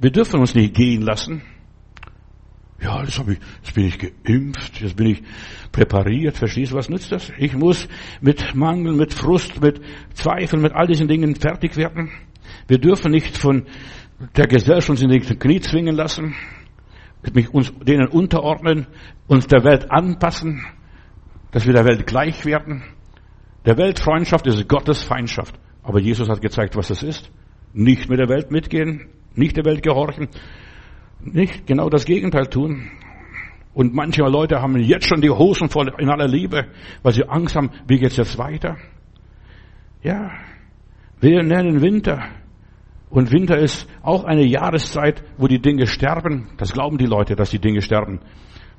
[0.00, 1.42] Wir dürfen uns nicht gehen lassen.
[2.84, 5.22] Ja, das habe ich, jetzt bin ich geimpft, jetzt bin ich
[5.72, 7.32] präpariert, verstehst du, was nützt das?
[7.38, 7.88] Ich muss
[8.20, 9.80] mit Mangel, mit Frust, mit
[10.12, 12.10] Zweifeln, mit all diesen Dingen fertig werden.
[12.68, 13.64] Wir dürfen nicht von
[14.36, 16.34] der Gesellschaft uns in die Knie zwingen lassen,
[17.32, 18.86] mich uns denen unterordnen,
[19.28, 20.66] uns der Welt anpassen,
[21.52, 22.82] dass wir der Welt gleich werden.
[23.64, 25.58] Der Weltfreundschaft ist Gottes Feindschaft.
[25.82, 27.30] Aber Jesus hat gezeigt, was es ist.
[27.72, 30.28] Nicht mit der Welt mitgehen, nicht der Welt gehorchen,
[31.20, 32.90] nicht genau das Gegenteil tun.
[33.72, 36.68] Und manche Leute haben jetzt schon die Hosen voll in aller Liebe,
[37.02, 38.76] weil sie Angst haben, wie geht's jetzt weiter?
[40.02, 40.30] Ja,
[41.20, 42.22] wir nennen Winter.
[43.10, 46.48] Und Winter ist auch eine Jahreszeit, wo die Dinge sterben.
[46.56, 48.20] Das glauben die Leute, dass die Dinge sterben.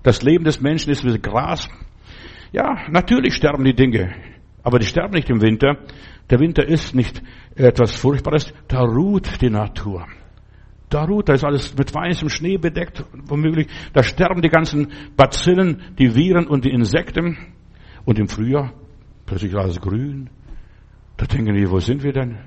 [0.04, 1.68] Das Leben des Menschen ist wie Gras.
[2.52, 4.14] Ja, natürlich sterben die Dinge.
[4.62, 5.78] Aber die sterben nicht im Winter.
[6.30, 7.22] Der Winter ist nicht
[7.56, 8.54] etwas Furchtbares.
[8.68, 10.06] Da ruht die Natur.
[10.96, 13.68] Da ruht, da ist alles mit weißem Schnee bedeckt, womöglich.
[13.92, 17.38] Da sterben die ganzen Bazillen, die Viren und die Insekten.
[18.06, 18.72] Und im Frühjahr
[19.26, 20.30] plötzlich alles grün.
[21.18, 22.38] Da denken die, wo sind wir denn?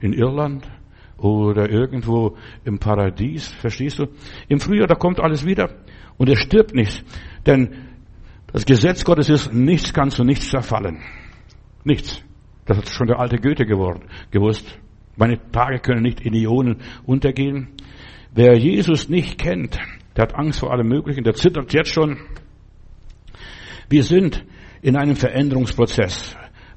[0.00, 0.68] In Irland?
[1.16, 3.52] Oder irgendwo im Paradies?
[3.52, 4.08] Verstehst du?
[4.48, 5.70] Im Frühjahr, da kommt alles wieder.
[6.16, 7.04] Und es stirbt nicht.
[7.46, 7.68] Denn
[8.52, 10.98] das Gesetz Gottes ist, nichts kann zu nichts zerfallen.
[11.84, 12.20] Nichts.
[12.64, 14.80] Das hat schon der alte Goethe gewusst.
[15.14, 17.68] Meine Tage können nicht in Ionen untergehen.
[18.34, 19.78] Wer Jesus nicht kennt,
[20.16, 22.18] der hat Angst vor allem Möglichen, der zittert jetzt schon.
[23.90, 24.44] Wir sind
[24.80, 26.34] in einem Veränderungsprozess.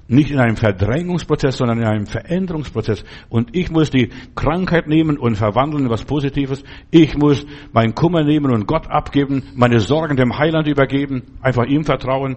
[0.07, 3.03] Nicht in einem Verdrängungsprozess, sondern in einem Veränderungsprozess.
[3.29, 6.63] Und ich muss die Krankheit nehmen und verwandeln in was Positives.
[6.91, 11.85] Ich muss meinen Kummer nehmen und Gott abgeben, meine Sorgen dem Heiland übergeben, einfach ihm
[11.85, 12.35] vertrauen.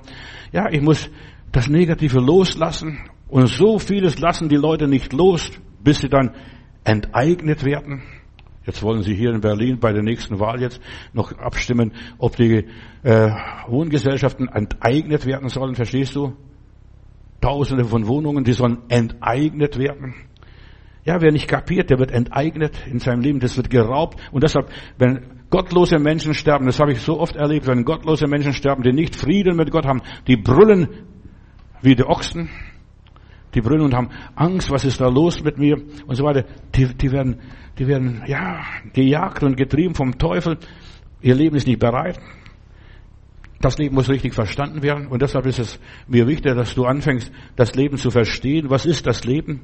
[0.53, 1.11] Ja, ich muss
[1.53, 3.01] das Negative loslassen.
[3.29, 5.51] Und so vieles lassen die Leute nicht los,
[5.83, 6.35] bis sie dann
[6.85, 8.03] enteignet werden.
[8.69, 10.79] Jetzt wollen sie hier in Berlin bei der nächsten Wahl jetzt
[11.15, 12.67] noch abstimmen, ob die
[13.03, 13.31] äh,
[13.67, 16.37] Wohngesellschaften enteignet werden sollen, verstehst du?
[17.41, 20.15] Tausende von Wohnungen, die sollen enteignet werden.
[21.07, 24.21] Ja, wer nicht kapiert, der wird enteignet in seinem Leben, das wird geraubt.
[24.33, 28.53] Und deshalb, wenn gottlose Menschen sterben, das habe ich so oft erlebt, wenn gottlose Menschen
[28.53, 30.89] sterben, die nicht Frieden mit Gott haben, die brüllen
[31.81, 32.51] wie die Ochsen,
[33.55, 36.45] die brüllen und haben Angst, was ist da los mit mir und so weiter.
[36.75, 37.41] Die, die werden,
[37.79, 40.59] die werden, ja, gejagt und getrieben vom Teufel.
[41.21, 42.19] Ihr Leben ist nicht bereit.
[43.61, 47.33] Das Leben muss richtig verstanden werden und deshalb ist es mir wichtig, dass du anfängst,
[47.57, 48.71] das Leben zu verstehen.
[48.71, 49.63] Was ist das Leben?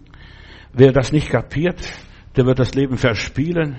[0.73, 1.81] Wer das nicht kapiert,
[2.35, 3.77] der wird das Leben verspielen.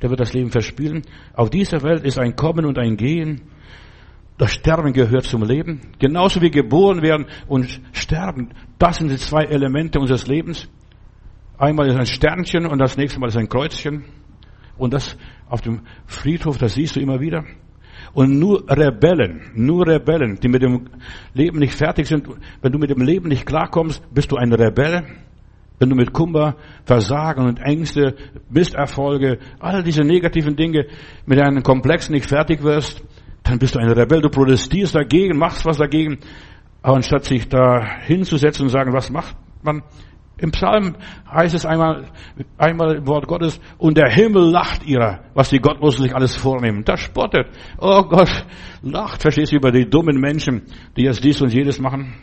[0.00, 1.02] Der wird das Leben verspielen.
[1.34, 3.42] Auf dieser Welt ist ein Kommen und ein Gehen.
[4.42, 5.82] Das Sterben gehört zum Leben.
[6.00, 8.50] Genauso wie geboren werden und sterben.
[8.76, 10.68] Das sind die zwei Elemente unseres Lebens.
[11.56, 14.04] Einmal ist ein Sternchen und das nächste Mal ist ein Kreuzchen.
[14.76, 15.16] Und das
[15.48, 17.44] auf dem Friedhof, das siehst du immer wieder.
[18.14, 20.88] Und nur Rebellen, nur Rebellen, die mit dem
[21.34, 22.26] Leben nicht fertig sind,
[22.60, 25.04] wenn du mit dem Leben nicht klarkommst, bist du ein Rebelle.
[25.78, 28.16] Wenn du mit Kummer, Versagen und Ängste,
[28.50, 30.86] Misserfolge, all diese negativen Dinge
[31.26, 33.04] mit einem Komplex nicht fertig wirst,
[33.42, 36.18] dann bist du ein Rebell, du protestierst dagegen, machst was dagegen.
[36.82, 39.82] Aber anstatt sich da hinzusetzen und sagen, was macht man?
[40.38, 40.96] Im Psalm
[41.32, 42.06] heißt es einmal,
[42.58, 46.82] einmal im Wort Gottes, und der Himmel lacht ihrer, was die Gottlosen sich alles vornehmen.
[46.84, 47.46] Das spottet.
[47.78, 48.44] Oh Gott,
[48.82, 50.62] lacht, verstehst du, über die dummen Menschen,
[50.96, 52.14] die jetzt dies und jedes machen.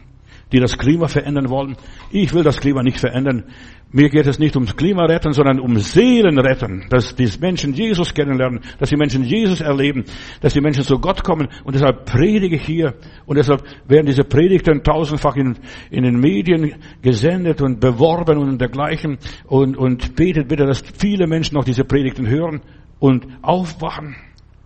[0.52, 1.76] Die das Klima verändern wollen.
[2.12, 3.46] Ich will das Klima nicht verändern.
[3.92, 6.86] Mir geht es nicht ums Klima retten, sondern um Seelen retten.
[6.90, 10.04] Dass die Menschen Jesus kennenlernen, dass die Menschen Jesus erleben,
[10.42, 11.48] dass die Menschen zu Gott kommen.
[11.64, 12.94] Und deshalb predige ich hier.
[13.26, 15.58] Und deshalb werden diese Predigten tausendfach in,
[15.90, 19.18] in den Medien gesendet und beworben und dergleichen.
[19.48, 22.62] Und, und betet bitte, dass viele Menschen noch diese Predigten hören
[23.00, 24.16] und aufwachen,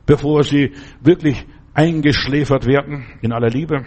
[0.06, 3.86] bevor sie wirklich eingeschläfert werden in aller Liebe.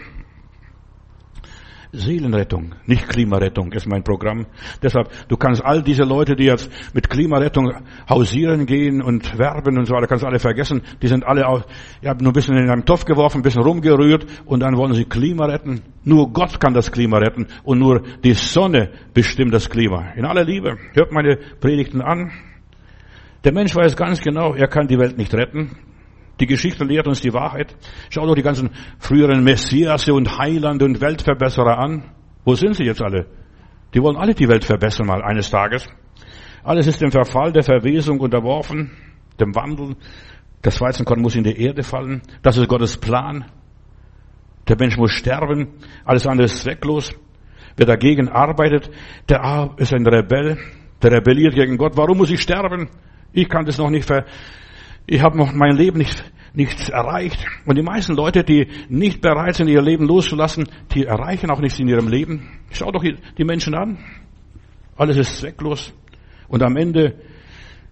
[1.96, 4.46] Seelenrettung, nicht Klimarettung ist mein Programm.
[4.82, 7.72] Deshalb, du kannst all diese Leute, die jetzt mit Klimarettung
[8.08, 10.82] hausieren gehen und werben und so weiter, kannst alle vergessen.
[11.02, 11.64] Die sind alle auch,
[12.02, 15.04] ja, nur ein bisschen in einem Topf geworfen, ein bisschen rumgerührt und dann wollen sie
[15.04, 15.82] Klima retten.
[16.04, 20.12] Nur Gott kann das Klima retten und nur die Sonne bestimmt das Klima.
[20.16, 22.30] In aller Liebe, hört meine Predigten an.
[23.44, 25.76] Der Mensch weiß ganz genau, er kann die Welt nicht retten.
[26.40, 27.74] Die Geschichte lehrt uns die Wahrheit.
[28.10, 32.04] Schau doch die ganzen früheren Messias und Heiland und Weltverbesserer an.
[32.44, 33.26] Wo sind sie jetzt alle?
[33.94, 35.86] Die wollen alle die Welt verbessern mal eines Tages.
[36.62, 38.90] Alles ist dem Verfall, der Verwesung unterworfen,
[39.40, 39.96] dem Wandel.
[40.62, 42.22] Das Weizenkorn muss in die Erde fallen.
[42.42, 43.44] Das ist Gottes Plan.
[44.68, 45.68] Der Mensch muss sterben.
[46.04, 47.14] Alles andere ist zwecklos.
[47.76, 48.90] Wer dagegen arbeitet,
[49.28, 50.58] der ist ein Rebell.
[51.02, 51.96] Der rebelliert gegen Gott.
[51.96, 52.88] Warum muss ich sterben?
[53.32, 54.24] Ich kann das noch nicht ver
[55.06, 57.46] ich habe noch mein Leben nicht, nichts erreicht.
[57.64, 61.78] Und die meisten Leute, die nicht bereit sind, ihr Leben loszulassen, die erreichen auch nichts
[61.78, 62.48] in ihrem Leben.
[62.70, 63.98] Schau doch die Menschen an.
[64.96, 65.92] Alles ist zwecklos.
[66.48, 67.14] Und am Ende,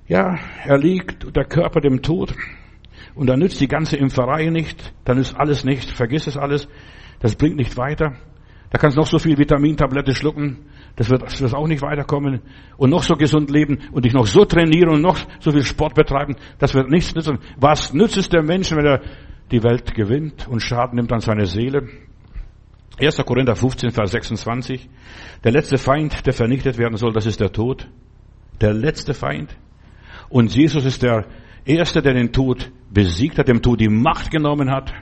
[0.09, 2.35] ja, er liegt der Körper dem Tod.
[3.15, 4.93] Und dann nützt die ganze Impferei nicht.
[5.05, 5.91] Dann ist alles nicht.
[5.91, 6.67] Vergiss es alles.
[7.21, 8.17] Das bringt nicht weiter.
[8.71, 10.67] Da kannst du noch so viel Vitamintablette schlucken.
[10.97, 12.41] Das wird, das wird auch nicht weiterkommen.
[12.77, 15.95] Und noch so gesund leben und dich noch so trainieren und noch so viel Sport
[15.95, 16.37] betreiben.
[16.59, 17.39] Das wird nichts nützen.
[17.57, 19.01] Was nützt es dem Menschen, wenn er
[19.51, 21.89] die Welt gewinnt und Schaden nimmt an seine Seele?
[23.01, 23.17] 1.
[23.25, 24.89] Korinther 15, Vers 26.
[25.43, 27.89] Der letzte Feind, der vernichtet werden soll, das ist der Tod.
[28.61, 29.57] Der letzte Feind.
[30.29, 31.27] Und Jesus ist der
[31.65, 34.93] Erste, der den Tod besiegt hat, dem Tod die Macht genommen hat.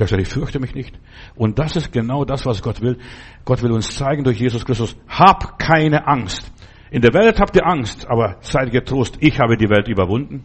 [0.00, 0.98] Der sagt, ich fürchte mich nicht.
[1.36, 2.96] Und das ist genau das, was Gott will.
[3.44, 6.50] Gott will uns zeigen durch Jesus Christus, hab keine Angst.
[6.90, 10.44] In der Welt habt ihr Angst, aber seid getrost, ich habe die Welt überwunden.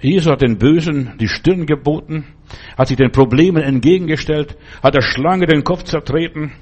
[0.00, 2.26] Jesus hat den Bösen die Stirn geboten,
[2.78, 6.52] hat sich den Problemen entgegengestellt, hat der Schlange den Kopf zertreten.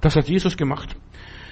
[0.00, 0.96] Das hat Jesus gemacht.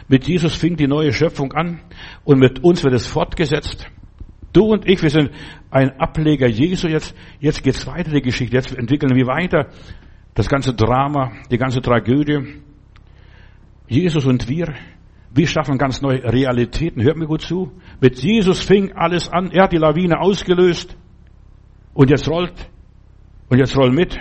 [0.09, 1.81] Mit Jesus fing die neue Schöpfung an
[2.25, 3.87] und mit uns wird es fortgesetzt.
[4.53, 5.31] Du und ich, wir sind
[5.71, 7.15] ein Ableger Jesu jetzt.
[7.41, 8.55] Jetzt geht's weiter, die Geschichte.
[8.55, 9.69] Jetzt entwickeln wir weiter
[10.35, 12.61] das ganze Drama, die ganze Tragödie.
[13.89, 14.75] Jesus und wir,
[15.35, 17.03] wir schaffen ganz neue Realitäten.
[17.03, 17.73] Hört mir gut zu.
[18.01, 19.51] Mit Jesus fing alles an.
[19.51, 20.97] Er hat die Lawine ausgelöst.
[21.95, 22.71] Und jetzt rollt.
[23.49, 24.19] Und jetzt roll mit.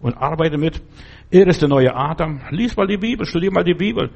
[0.00, 0.82] Und arbeite mit.
[1.30, 2.40] Er ist der neue Adam.
[2.50, 4.10] Lies mal die Bibel, studier mal die Bibel.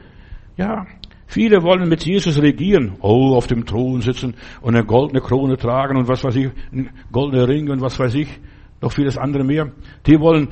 [0.56, 0.86] Ja,
[1.32, 5.96] Viele wollen mit Jesus regieren, oh, auf dem Thron sitzen und eine goldene Krone tragen
[5.96, 6.50] und was weiß ich,
[7.10, 8.28] goldene Ringe und was weiß ich,
[8.82, 9.72] noch vieles andere mehr.
[10.06, 10.48] Die wollen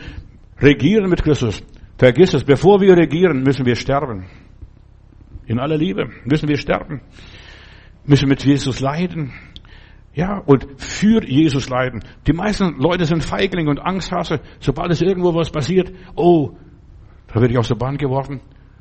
[0.58, 1.62] regieren mit Christus.
[1.98, 4.24] Vergiss es, bevor wir regieren, müssen wir sterben.
[5.44, 7.02] In aller Liebe müssen wir sterben.
[8.06, 9.34] Müssen mit Jesus leiden.
[10.14, 12.02] Ja, und für Jesus leiden.
[12.26, 14.40] Die meisten Leute sind Feigling und Angsthasse.
[14.60, 16.52] Sobald es irgendwo was passiert, oh,
[17.28, 18.40] da werde ich aus der Bahn geworfen.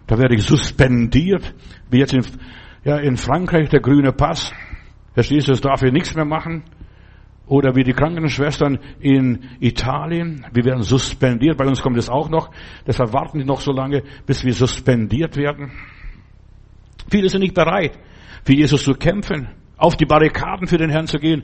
[0.10, 1.54] Da werde ich suspendiert,
[1.92, 2.26] wie jetzt in,
[2.84, 4.52] ja, in Frankreich der grüne Pass.
[5.14, 6.64] Verstehst du, das darf ich nichts mehr machen.
[7.46, 12.50] Oder wie die Krankenschwestern in Italien, wir werden suspendiert, bei uns kommt es auch noch,
[12.88, 15.72] deshalb warten die noch so lange, bis wir suspendiert werden.
[17.12, 18.00] Viele sind nicht bereit,
[18.44, 21.44] für Jesus zu kämpfen, auf die Barrikaden für den Herrn zu gehen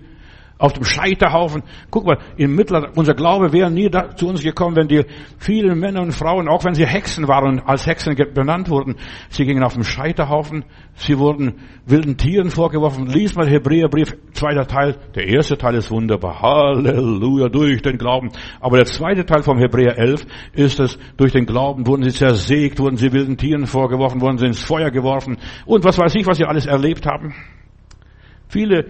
[0.58, 1.64] auf dem Scheiterhaufen.
[1.92, 5.04] Guck mal, im Mittelalter, unser Glaube wäre nie da, zu uns gekommen, wenn die
[5.38, 8.96] vielen Männer und Frauen, auch wenn sie Hexen waren und als Hexen benannt wurden,
[9.30, 10.64] sie gingen auf dem Scheiterhaufen,
[10.96, 13.08] sie wurden wilden Tieren vorgeworfen.
[13.08, 14.96] Lies mal Hebräerbrief, zweiter Teil.
[15.16, 16.42] Der erste Teil ist wunderbar.
[16.42, 18.32] Halleluja, durch den Glauben.
[18.62, 22.80] Aber der zweite Teil vom Hebräer 11 ist es, durch den Glauben wurden sie zersägt,
[22.80, 26.38] wurden sie wilden Tieren vorgeworfen, wurden sie ins Feuer geworfen und was weiß ich, was
[26.38, 27.34] sie alles erlebt haben.
[28.48, 28.86] Viele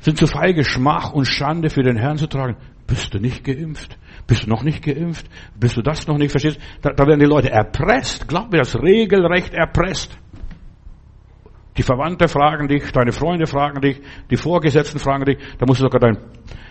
[0.00, 2.56] sind zu feige, Schmach und Schande für den Herrn zu tragen.
[2.86, 3.98] Bist du nicht geimpft?
[4.26, 5.26] Bist du noch nicht geimpft?
[5.58, 6.30] Bist du das noch nicht?
[6.30, 8.28] Verstehst da, da werden die Leute erpresst.
[8.28, 10.18] Glaub mir, das regelrecht erpresst.
[11.76, 15.84] Die Verwandte fragen dich, deine Freunde fragen dich, die Vorgesetzten fragen dich, da musst du
[15.84, 16.18] sogar deinen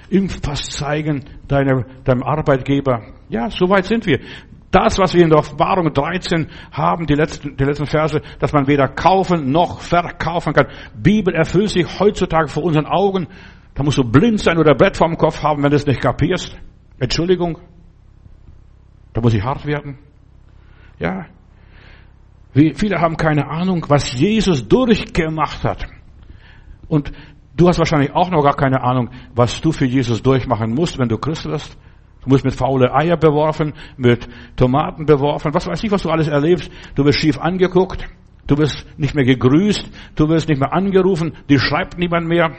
[0.10, 3.04] Impfpass zeigen, deine, deinem Arbeitgeber.
[3.30, 4.20] Ja, so weit sind wir.
[4.72, 8.68] Das, was wir in der Offenbarung 13 haben, die letzten, die letzten Verse, dass man
[8.68, 10.68] weder kaufen noch verkaufen kann.
[10.94, 13.28] Bibel erfüllt sich heutzutage vor unseren Augen.
[13.76, 16.58] Da musst du blind sein oder Brett vorm Kopf haben, wenn du es nicht kapierst.
[17.00, 17.60] Entschuldigung.
[19.14, 19.98] Da muss ich hart werden.
[21.00, 21.28] Ja.
[22.54, 25.86] Wie viele haben keine Ahnung, was Jesus durchgemacht hat.
[26.88, 27.12] Und
[27.56, 31.08] du hast wahrscheinlich auch noch gar keine Ahnung, was du für Jesus durchmachen musst, wenn
[31.08, 31.78] du Christ wirst.
[32.28, 36.28] Du musst mit faule Eier beworfen, mit Tomaten beworfen, was weiß ich, was du alles
[36.28, 36.70] erlebst.
[36.94, 38.06] Du wirst schief angeguckt,
[38.48, 42.54] du wirst nicht mehr gegrüßt, du wirst nicht mehr angerufen, dir schreibt niemand mehr,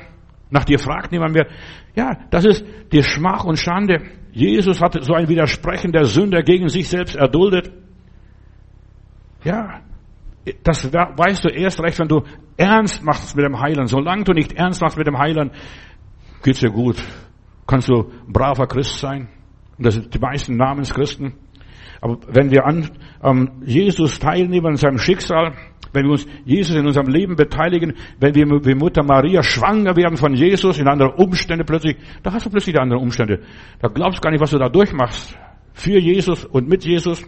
[0.48, 1.48] nach dir fragt niemand mehr.
[1.94, 4.00] Ja, das ist die Schmach und Schande.
[4.32, 7.70] Jesus hat so ein Widersprechen der Sünder gegen sich selbst erduldet.
[9.44, 9.82] Ja,
[10.62, 12.22] das weißt du erst recht, wenn du
[12.56, 13.90] ernst machst mit dem Heiland.
[13.90, 15.52] Solange du nicht ernst machst mit dem Heiland,
[16.42, 16.96] geht's dir gut.
[17.66, 19.28] Kannst du braver Christ sein.
[19.78, 21.34] Und das sind die meisten Namenschristen.
[22.00, 22.90] Aber wenn wir an
[23.22, 25.54] ähm, Jesus teilnehmen, an seinem Schicksal,
[25.92, 30.16] wenn wir uns Jesus in unserem Leben beteiligen, wenn wir wie Mutter Maria schwanger werden
[30.16, 33.40] von Jesus in anderen Umständen plötzlich, da hast du plötzlich die anderen Umstände.
[33.80, 35.36] Da glaubst du gar nicht, was du da durchmachst.
[35.72, 37.24] Für Jesus und mit Jesus.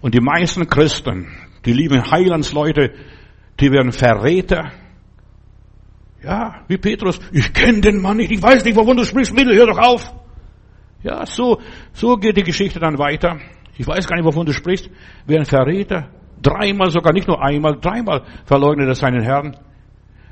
[0.00, 1.28] Und die meisten Christen,
[1.64, 2.92] die lieben Heilandsleute,
[3.60, 4.72] die werden Verräter.
[6.22, 9.54] Ja, wie Petrus, ich kenne den Mann nicht, ich weiß nicht, wovon du sprichst, Mittel,
[9.56, 10.23] hör doch auf.
[11.04, 11.60] Ja, so,
[11.92, 13.38] so geht die Geschichte dann weiter.
[13.76, 14.88] Ich weiß gar nicht, wovon du sprichst.
[15.26, 16.08] Wer ein Verräter,
[16.42, 19.54] dreimal sogar, nicht nur einmal, dreimal verleugnet er seinen Herrn.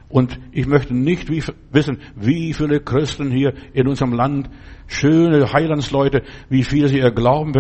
[0.08, 4.48] Und ich möchte nicht wie, wissen, wie viele Christen hier in unserem Land,
[4.86, 7.52] schöne Heilandsleute, wie viele sie ihr Glauben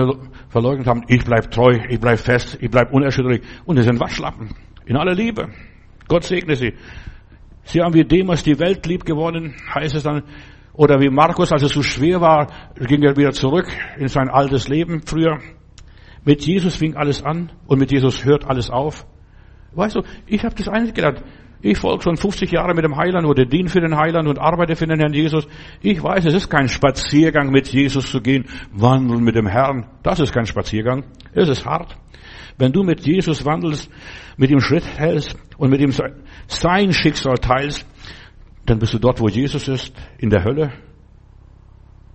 [0.48, 1.04] verleugnet haben.
[1.08, 3.42] Ich bleib treu, ich bleib fest, ich bleib unerschütterlich.
[3.66, 4.54] Und sie sind Waschlappen.
[4.86, 5.48] In aller Liebe.
[6.08, 6.74] Gott segne sie.
[7.64, 10.22] Sie haben wie Demas die Welt lieb gewonnen, heißt es dann,
[10.74, 12.46] oder wie Markus, als es so schwer war,
[12.78, 13.66] ging er wieder zurück
[13.98, 15.38] in sein altes Leben früher.
[16.24, 19.04] Mit Jesus fing alles an und mit Jesus hört alles auf.
[19.72, 21.22] Weißt du, ich habe das eines gelernt.
[21.64, 24.74] Ich folge schon 50 Jahre mit dem Heiland oder diene für den Heiland und arbeite
[24.74, 25.46] für den Herrn Jesus.
[25.80, 29.86] Ich weiß, es ist kein Spaziergang mit Jesus zu gehen, wandeln mit dem Herrn.
[30.02, 31.04] Das ist kein Spaziergang.
[31.32, 31.96] Es ist hart.
[32.58, 33.90] Wenn du mit Jesus wandelst,
[34.36, 35.92] mit ihm Schritt hältst und mit ihm
[36.48, 37.86] sein Schicksal teilst,
[38.66, 40.72] dann bist du dort, wo Jesus ist, in der Hölle,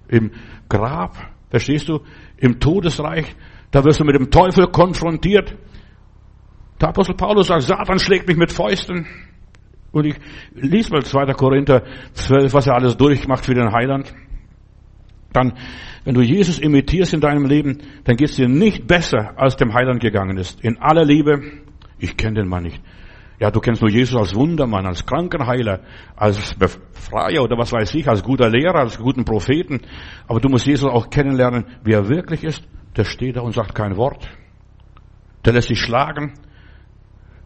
[0.08, 0.32] im
[0.70, 1.16] Grab,
[1.50, 2.02] verstehst du,
[2.38, 3.36] im Todesreich,
[3.72, 5.56] da wirst du mit dem Teufel konfrontiert.
[6.80, 9.08] Der Apostel Paulus sagt, Satan schlägt mich mit Fäusten.
[9.92, 10.16] Und ich
[10.54, 11.34] lies mal 2.
[11.34, 11.84] Korinther
[12.14, 14.14] 12, was er alles durchmacht für den Heiland.
[15.34, 15.54] Dann,
[16.04, 19.74] wenn du Jesus imitierst in deinem Leben, dann geht es dir nicht besser, als dem
[19.74, 20.64] Heiland gegangen ist.
[20.64, 21.42] In aller Liebe,
[22.00, 22.82] ich kenne den Mann nicht.
[23.40, 25.82] Ja, du kennst nur Jesus als Wundermann, als Krankenheiler,
[26.16, 29.82] als Befreier oder was weiß ich, als guter Lehrer, als guten Propheten.
[30.28, 32.68] Aber du musst Jesus auch kennenlernen, wie er wirklich ist.
[32.96, 34.28] Der steht da und sagt kein Wort.
[35.46, 36.34] Der lässt sich schlagen.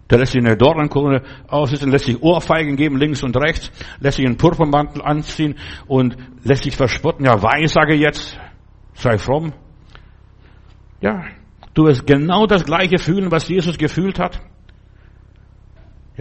[0.10, 4.26] Der lässt sich eine Dornenkrone aussitzen, lässt sich Ohrfeigen geben links und rechts, lässt sich
[4.26, 5.56] einen Purpurmantel anziehen
[5.88, 7.26] und lässt sich verspotten.
[7.26, 8.38] Ja, weissage jetzt,
[8.94, 9.54] sei fromm.
[11.00, 11.24] Ja,
[11.74, 14.42] du wirst genau das Gleiche fühlen, was Jesus gefühlt hat.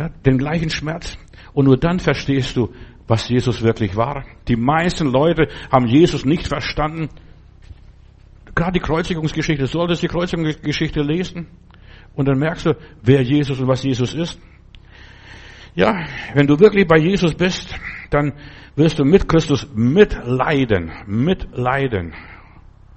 [0.01, 1.19] Ja, den gleichen Schmerz.
[1.53, 2.73] Und nur dann verstehst du,
[3.07, 4.25] was Jesus wirklich war.
[4.49, 7.11] Die meisten Leute haben Jesus nicht verstanden.
[8.55, 11.49] Gerade die Kreuzigungsgeschichte, du solltest die Kreuzigungsgeschichte lesen.
[12.15, 14.41] Und dann merkst du, wer Jesus und was Jesus ist.
[15.75, 17.79] Ja, wenn du wirklich bei Jesus bist,
[18.09, 18.33] dann
[18.77, 22.15] wirst du mit Christus mitleiden, mitleiden.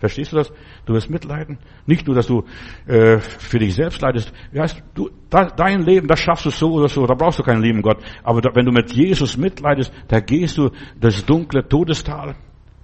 [0.03, 0.51] Verstehst du das?
[0.85, 1.59] Du wirst mitleiden.
[1.85, 2.43] Nicht nur, dass du
[2.87, 4.33] äh, für dich selbst leidest.
[4.51, 7.05] Ja, du, da, dein Leben, das schaffst du so oder so.
[7.05, 8.03] Da brauchst du keinen lieben Gott.
[8.21, 12.35] Aber da, wenn du mit Jesus mitleidest, da gehst du das dunkle Todestal.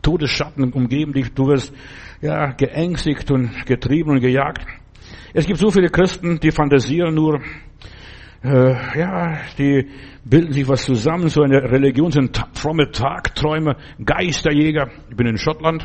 [0.02, 1.34] Todesschatten umgeben dich.
[1.34, 1.76] Du wirst
[2.22, 4.66] ja geängstigt und getrieben und gejagt.
[5.34, 7.42] Es gibt so viele Christen, die fantasieren nur.
[8.42, 9.90] Äh, ja, die
[10.24, 11.28] bilden sich was zusammen.
[11.28, 14.88] So eine Religion sind fromme Tagträume, Geisterjäger.
[15.10, 15.84] Ich bin in Schottland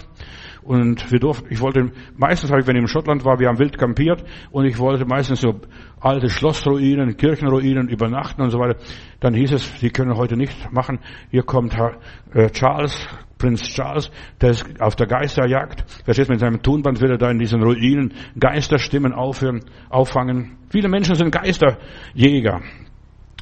[0.65, 3.59] und wir durften, ich wollte, meistens habe ich, wenn ich in Schottland war, wir haben
[3.59, 5.61] wild kampiert und ich wollte meistens so
[6.01, 8.79] alte Schlossruinen, Kirchenruinen übernachten und so weiter.
[9.21, 11.01] Dann hieß es, Sie können heute nicht machen.
[11.31, 11.99] Hier kommt Herr,
[12.33, 13.07] äh, Charles,
[13.37, 14.11] Prinz Charles,
[14.41, 15.85] der ist auf der Geisterjagd.
[16.05, 19.61] Verstehst mit seinem Tonband will er da in diesen Ruinen Geisterstimmen aufhören,
[19.91, 20.57] auffangen.
[20.71, 22.63] Viele Menschen sind Geisterjäger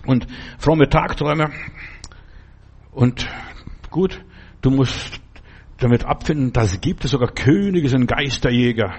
[0.06, 0.26] und
[0.58, 1.50] fromme Tagträume.
[2.90, 3.28] Und
[3.90, 4.20] gut,
[4.60, 5.21] du musst
[5.82, 8.94] damit abfinden, dass gibt es sogar Könige sind Geisterjäger,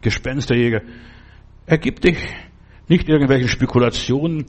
[0.00, 0.82] Gespensterjäger.
[1.66, 2.18] Ergib dich
[2.88, 4.46] nicht irgendwelchen Spekulationen.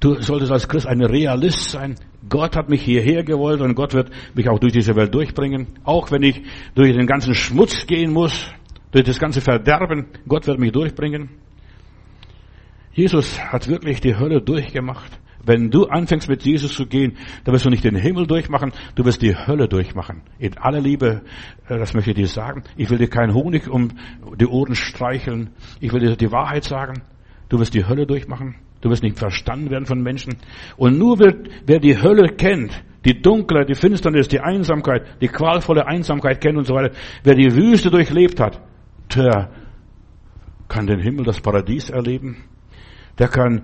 [0.00, 1.94] Du solltest als Christ ein Realist sein.
[2.28, 5.68] Gott hat mich hierher gewollt und Gott wird mich auch durch diese Welt durchbringen.
[5.84, 6.42] Auch wenn ich
[6.74, 8.52] durch den ganzen Schmutz gehen muss,
[8.92, 11.30] durch das ganze Verderben, Gott wird mich durchbringen.
[12.92, 15.18] Jesus hat wirklich die Hölle durchgemacht.
[15.46, 19.04] Wenn du anfängst mit Jesus zu gehen, dann wirst du nicht den Himmel durchmachen, du
[19.04, 20.22] wirst die Hölle durchmachen.
[20.38, 21.22] In aller Liebe,
[21.68, 22.64] äh, das möchte ich dir sagen.
[22.76, 23.90] Ich will dir keinen Honig um
[24.38, 25.50] die Ohren streicheln.
[25.80, 27.02] Ich will dir die Wahrheit sagen.
[27.48, 28.56] Du wirst die Hölle durchmachen.
[28.80, 30.36] Du wirst nicht verstanden werden von Menschen.
[30.76, 31.34] Und nur wer,
[31.66, 36.66] wer die Hölle kennt, die Dunkelheit, die Finsternis, die Einsamkeit, die qualvolle Einsamkeit kennt und
[36.66, 38.60] so weiter, wer die Wüste durchlebt hat,
[39.14, 39.50] der
[40.68, 42.44] kann den Himmel, das Paradies erleben.
[43.18, 43.62] Der kann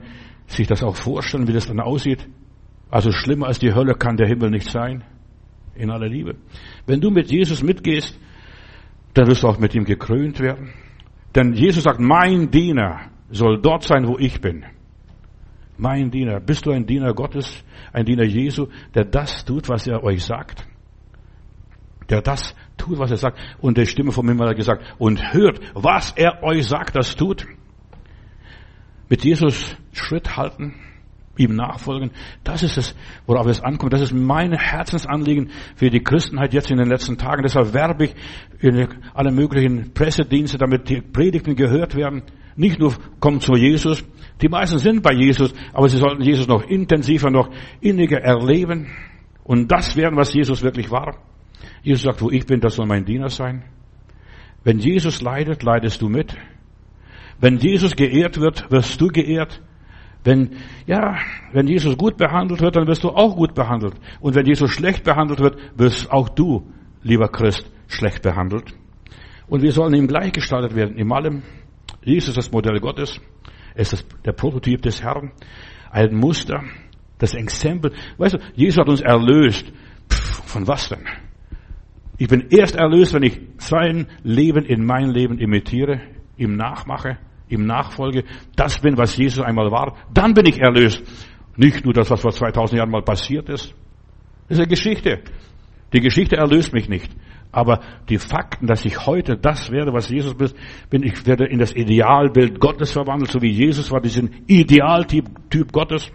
[0.53, 2.27] sich das auch vorstellen, wie das dann aussieht.
[2.91, 5.05] Also schlimmer als die Hölle kann der Himmel nicht sein.
[5.75, 6.35] In aller Liebe.
[6.87, 8.19] Wenn du mit Jesus mitgehst,
[9.15, 10.73] dann wirst du auch mit ihm gekrönt werden.
[11.35, 14.65] Denn Jesus sagt, mein Diener soll dort sein, wo ich bin.
[15.79, 16.41] Mein Diener.
[16.41, 20.67] Bist du ein Diener Gottes, ein Diener Jesu, der das tut, was er euch sagt?
[22.11, 23.39] Der das tut, was er sagt.
[23.61, 27.47] Und der Stimme vom Himmel hat gesagt, und hört, was er euch sagt, das tut
[29.11, 30.75] mit Jesus Schritt halten,
[31.37, 32.13] ihm nachfolgen.
[32.45, 32.95] Das ist es,
[33.27, 33.93] worauf es ankommt.
[33.93, 37.43] Das ist mein Herzensanliegen für die Christenheit jetzt in den letzten Tagen.
[37.43, 38.15] Deshalb werbe ich
[38.61, 42.23] in alle möglichen Pressedienste, damit die Predigten gehört werden.
[42.57, 44.05] Nicht nur kommt zu Jesus.
[44.41, 47.51] Die meisten sind bei Jesus, aber sie sollten Jesus noch intensiver, noch
[47.81, 48.87] inniger erleben
[49.43, 51.19] und das werden, was Jesus wirklich war.
[51.83, 53.65] Jesus sagt, wo ich bin, das soll mein Diener sein.
[54.63, 56.37] Wenn Jesus leidet, leidest du mit.
[57.41, 59.63] Wenn Jesus geehrt wird, wirst du geehrt.
[60.23, 61.17] Wenn, ja,
[61.53, 63.95] wenn Jesus gut behandelt wird, dann wirst du auch gut behandelt.
[64.21, 66.71] Und wenn Jesus schlecht behandelt wird, wirst auch du,
[67.03, 68.75] lieber Christ, schlecht behandelt.
[69.49, 71.43] Und wir sollen ihm gleichgestaltet werden, in allem.
[72.05, 73.19] Jesus ist das Modell Gottes.
[73.75, 75.33] Es ist der Prototyp des Herrn.
[75.91, 76.63] Ein Muster,
[77.19, 77.93] das Exempel.
[78.19, 79.73] Weißt du, Jesus hat uns erlöst.
[80.11, 81.07] Pff, von was denn?
[82.19, 86.03] Ich bin erst erlöst, wenn ich sein Leben in mein Leben imitiere,
[86.37, 87.17] ihm nachmache
[87.51, 88.25] ihm nachfolge,
[88.57, 91.03] das bin, was Jesus einmal war, dann bin ich erlöst.
[91.57, 93.75] Nicht nur das, was vor 2000 Jahren mal passiert ist.
[94.49, 95.23] Das ist eine Geschichte.
[95.93, 97.11] Die Geschichte erlöst mich nicht.
[97.53, 100.57] Aber die Fakten, dass ich heute das werde, was Jesus ist,
[100.89, 105.73] bin ich werde in das Idealbild Gottes verwandelt, so wie Jesus war, diesen Idealtyp typ
[105.73, 106.11] Gottes.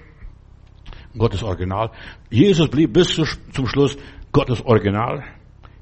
[1.17, 1.91] Gottes Original.
[2.29, 3.13] Jesus blieb bis
[3.51, 3.97] zum Schluss
[4.31, 5.23] Gottes Original.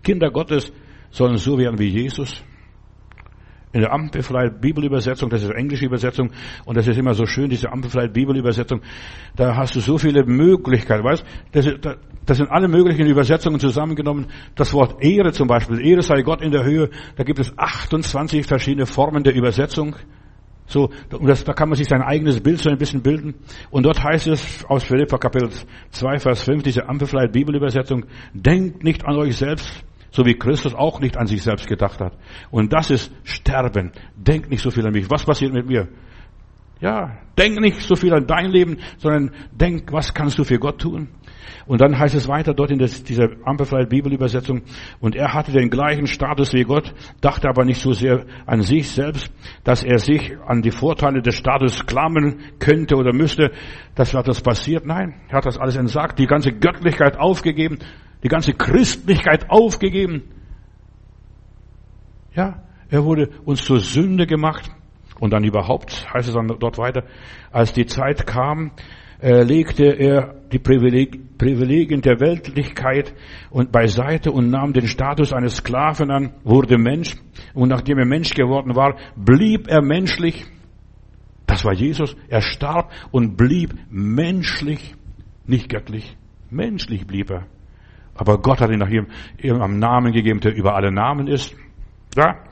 [0.04, 0.72] Kinder Gottes
[1.12, 2.44] sollen so werden wie Jesus
[3.74, 6.32] in der Amplified Bibelübersetzung, das ist eine englische Übersetzung,
[6.66, 8.82] und das ist immer so schön, diese Amplified Bibelübersetzung,
[9.36, 11.68] da hast du so viele Möglichkeiten, weißt, das,
[12.26, 14.28] das sind alle möglichen Übersetzungen zusammengenommen.
[14.56, 18.46] Das Wort Ehre zum Beispiel, Ehre sei Gott in der Höhe, da gibt es 28
[18.46, 19.96] verschiedene Formen der Übersetzung.
[20.66, 23.36] So, das, da kann man sich sein eigenes Bild so ein bisschen bilden.
[23.70, 25.50] Und dort heißt es aus Philippa Kapitel
[25.90, 29.84] 2, Vers 5, diese Amplified Bibelübersetzung, denkt nicht an euch selbst,
[30.14, 32.14] so wie Christus auch nicht an sich selbst gedacht hat.
[32.52, 33.92] Und das ist Sterben.
[34.16, 35.10] Denk nicht so viel an mich.
[35.10, 35.88] Was passiert mit mir?
[36.84, 40.82] Ja, denk nicht so viel an dein Leben, sondern denk, was kannst du für Gott
[40.82, 41.08] tun?
[41.66, 44.64] Und dann heißt es weiter dort in dieser Amplified Bibelübersetzung,
[45.00, 48.92] und er hatte den gleichen Status wie Gott, dachte aber nicht so sehr an sich
[48.92, 49.32] selbst,
[49.64, 53.52] dass er sich an die Vorteile des Status klammern könnte oder müsste.
[53.96, 54.86] Das hat das passiert.
[54.86, 57.80] Nein, er hat das alles entsagt, die ganze Göttlichkeit aufgegeben
[58.24, 60.24] die ganze Christlichkeit aufgegeben.
[62.34, 64.72] Ja, er wurde uns zur Sünde gemacht.
[65.20, 67.04] Und dann überhaupt, heißt es dann dort weiter,
[67.52, 68.72] als die Zeit kam,
[69.22, 73.14] äh, legte er die Privileg Privilegien der Weltlichkeit
[73.50, 77.16] und beiseite und nahm den Status eines Sklaven an, wurde Mensch.
[77.54, 80.46] Und nachdem er Mensch geworden war, blieb er menschlich.
[81.48, 82.16] Das war Jesus.
[82.30, 84.96] Er starb und blieb menschlich,
[85.46, 86.16] nicht göttlich.
[86.50, 87.48] Menschlich blieb er.
[88.16, 89.08] Aber Gott hat ihn nach ihm,
[89.38, 91.56] ihm am Namen gegeben, der über alle Namen ist.
[92.16, 92.44] Ja.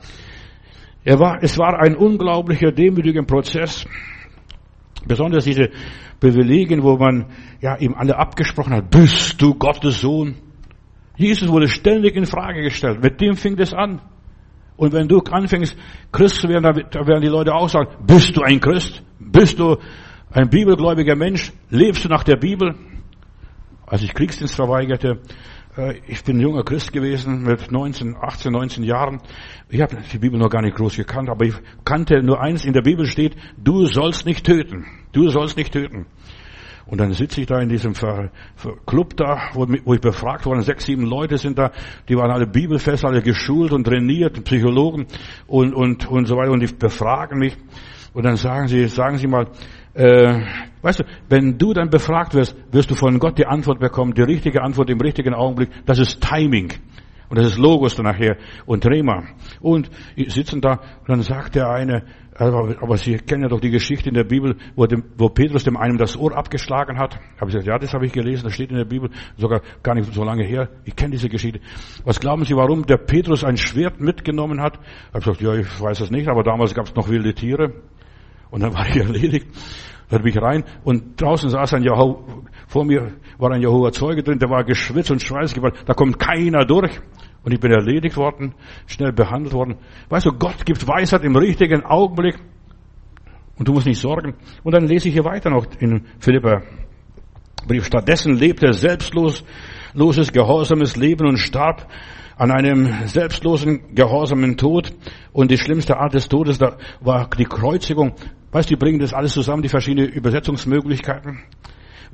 [1.04, 3.84] Er war, es war ein unglaublicher, demütiger Prozess.
[5.06, 5.70] Besonders diese
[6.20, 7.26] Privilegien, wo man
[7.60, 8.90] ja ihm alle abgesprochen hat.
[8.90, 10.36] Bist du Gottes Sohn?
[11.16, 13.02] Jesus wurde ständig in Frage gestellt.
[13.02, 14.00] Mit dem fing das an.
[14.76, 15.76] Und wenn du anfängst,
[16.12, 19.02] Christ zu werden, dann werden die Leute auch sagen, bist du ein Christ?
[19.18, 19.76] Bist du
[20.30, 21.52] ein bibelgläubiger Mensch?
[21.70, 22.74] Lebst du nach der Bibel?
[23.86, 25.20] Als ich Kriegsdienst verweigerte,
[26.06, 29.22] ich bin junger Christ gewesen mit 19, 18, 19 Jahren.
[29.70, 32.74] Ich habe die Bibel noch gar nicht groß gekannt, aber ich kannte nur eins, in
[32.74, 34.84] der Bibel steht, du sollst nicht töten.
[35.12, 36.04] Du sollst nicht töten.
[36.84, 37.94] Und dann sitze ich da in diesem
[38.84, 39.64] Club da, wo,
[39.94, 41.70] ich befragt worden, sechs, sieben Leute sind da,
[42.06, 45.06] die waren alle bibelfest, alle geschult und trainiert, Psychologen
[45.46, 47.56] und, und, und so weiter, und die befragen mich.
[48.12, 49.46] Und dann sagen sie, sagen sie mal,
[49.94, 50.40] äh,
[50.82, 54.22] weißt du, wenn du dann befragt wirst, wirst du von Gott die Antwort bekommen, die
[54.22, 55.70] richtige Antwort im richtigen Augenblick.
[55.86, 56.72] Das ist Timing.
[57.28, 58.36] Und das ist Logos dann nachher
[58.66, 59.24] und Rema.
[59.60, 59.90] Und
[60.28, 64.08] sitzen da und dann sagt der eine, aber, aber Sie kennen ja doch die Geschichte
[64.08, 67.16] in der Bibel, wo, dem, wo Petrus dem einen das Ohr abgeschlagen hat.
[67.40, 69.94] Habe ich gesagt, ja, das habe ich gelesen, das steht in der Bibel, sogar gar
[69.94, 70.68] nicht so lange her.
[70.84, 71.60] Ich kenne diese Geschichte.
[72.04, 74.78] Was glauben Sie, warum der Petrus ein Schwert mitgenommen hat?
[74.78, 77.72] Ich habe gesagt, ja, ich weiß es nicht, aber damals gab es noch wilde Tiere.
[78.52, 79.48] Und dann war ich erledigt.
[80.10, 82.22] Dann bin ich rein und draußen saß ein Jehova,
[82.68, 85.84] vor mir war ein Jehova Zeuge drin, der war geschwitzt und schweißgeballt.
[85.86, 87.00] Da kommt keiner durch.
[87.44, 88.54] Und ich bin erledigt worden,
[88.86, 89.76] schnell behandelt worden.
[90.10, 92.38] Weißt du, Gott gibt Weisheit im richtigen Augenblick.
[93.58, 94.34] Und du musst nicht sorgen.
[94.62, 96.60] Und dann lese ich hier weiter noch in Philippa
[97.66, 97.86] Brief.
[97.86, 99.44] Stattdessen lebte er selbstlos,
[99.94, 101.88] loses, gehorsames Leben und starb
[102.36, 104.92] an einem selbstlosen, gehorsamen Tod.
[105.32, 106.60] Und die schlimmste Art des Todes
[107.00, 108.12] war die Kreuzigung.
[108.52, 111.40] Weißt du, die bringen das alles zusammen, die verschiedenen Übersetzungsmöglichkeiten.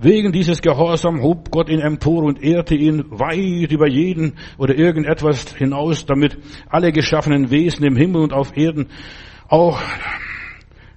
[0.01, 5.57] Wegen dieses Gehorsam hob Gott ihn empor und ehrte ihn weit über jeden oder irgendetwas
[5.57, 8.87] hinaus, damit alle geschaffenen Wesen im Himmel und auf Erden
[9.49, 9.81] auch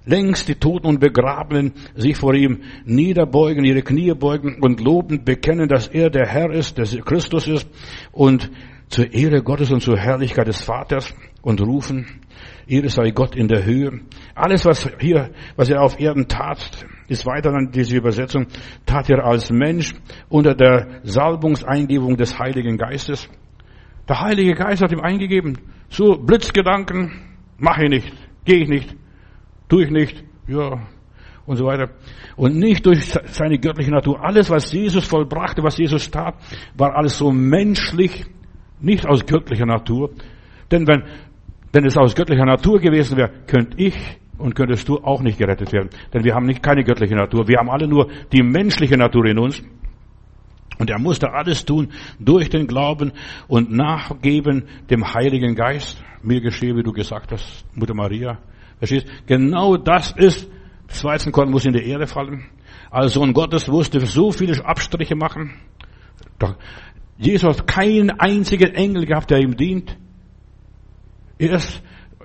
[0.04, 5.68] längst die Toten und Begrabenen sich vor ihm niederbeugen, ihre Knie beugen und lobend bekennen,
[5.68, 7.68] dass er der Herr ist, dass er Christus ist
[8.12, 8.48] und
[8.92, 12.20] zur Ehre Gottes und zur Herrlichkeit des Vaters und rufen,
[12.66, 14.00] Ehre sei Gott in der Höhe.
[14.34, 18.48] Alles, was hier, was er auf Erden tat, ist weiter dann diese Übersetzung,
[18.84, 19.94] tat er als Mensch
[20.28, 23.30] unter der Salbungseingebung des Heiligen Geistes.
[24.06, 25.56] Der Heilige Geist hat ihm eingegeben,
[25.88, 27.12] so Blitzgedanken,
[27.56, 28.12] mache ich nicht,
[28.44, 28.94] gehe ich nicht,
[29.70, 30.86] tue ich nicht, ja,
[31.46, 31.88] und so weiter.
[32.36, 34.22] Und nicht durch seine göttliche Natur.
[34.22, 36.34] Alles, was Jesus vollbrachte, was Jesus tat,
[36.76, 38.26] war alles so menschlich,
[38.82, 40.10] nicht aus göttlicher Natur.
[40.70, 41.04] Denn wenn,
[41.72, 43.96] wenn es aus göttlicher Natur gewesen wäre, könnte ich
[44.38, 45.90] und könntest du auch nicht gerettet werden.
[46.12, 47.46] Denn wir haben nicht keine göttliche Natur.
[47.48, 49.62] Wir haben alle nur die menschliche Natur in uns.
[50.78, 53.12] Und er musste alles tun durch den Glauben
[53.46, 56.02] und nachgeben dem Heiligen Geist.
[56.22, 58.38] Mir geschehe, wie du gesagt hast, Mutter Maria.
[58.78, 59.06] Verstehst?
[59.26, 60.50] Genau das ist,
[60.88, 62.46] das Weizenkorn muss in die Erde fallen.
[62.90, 65.54] Als Sohn Gottes musste so viele Abstriche machen.
[67.18, 69.96] Jesus hat keinen einzigen Engel gehabt, der ihm dient.
[71.38, 71.82] Erst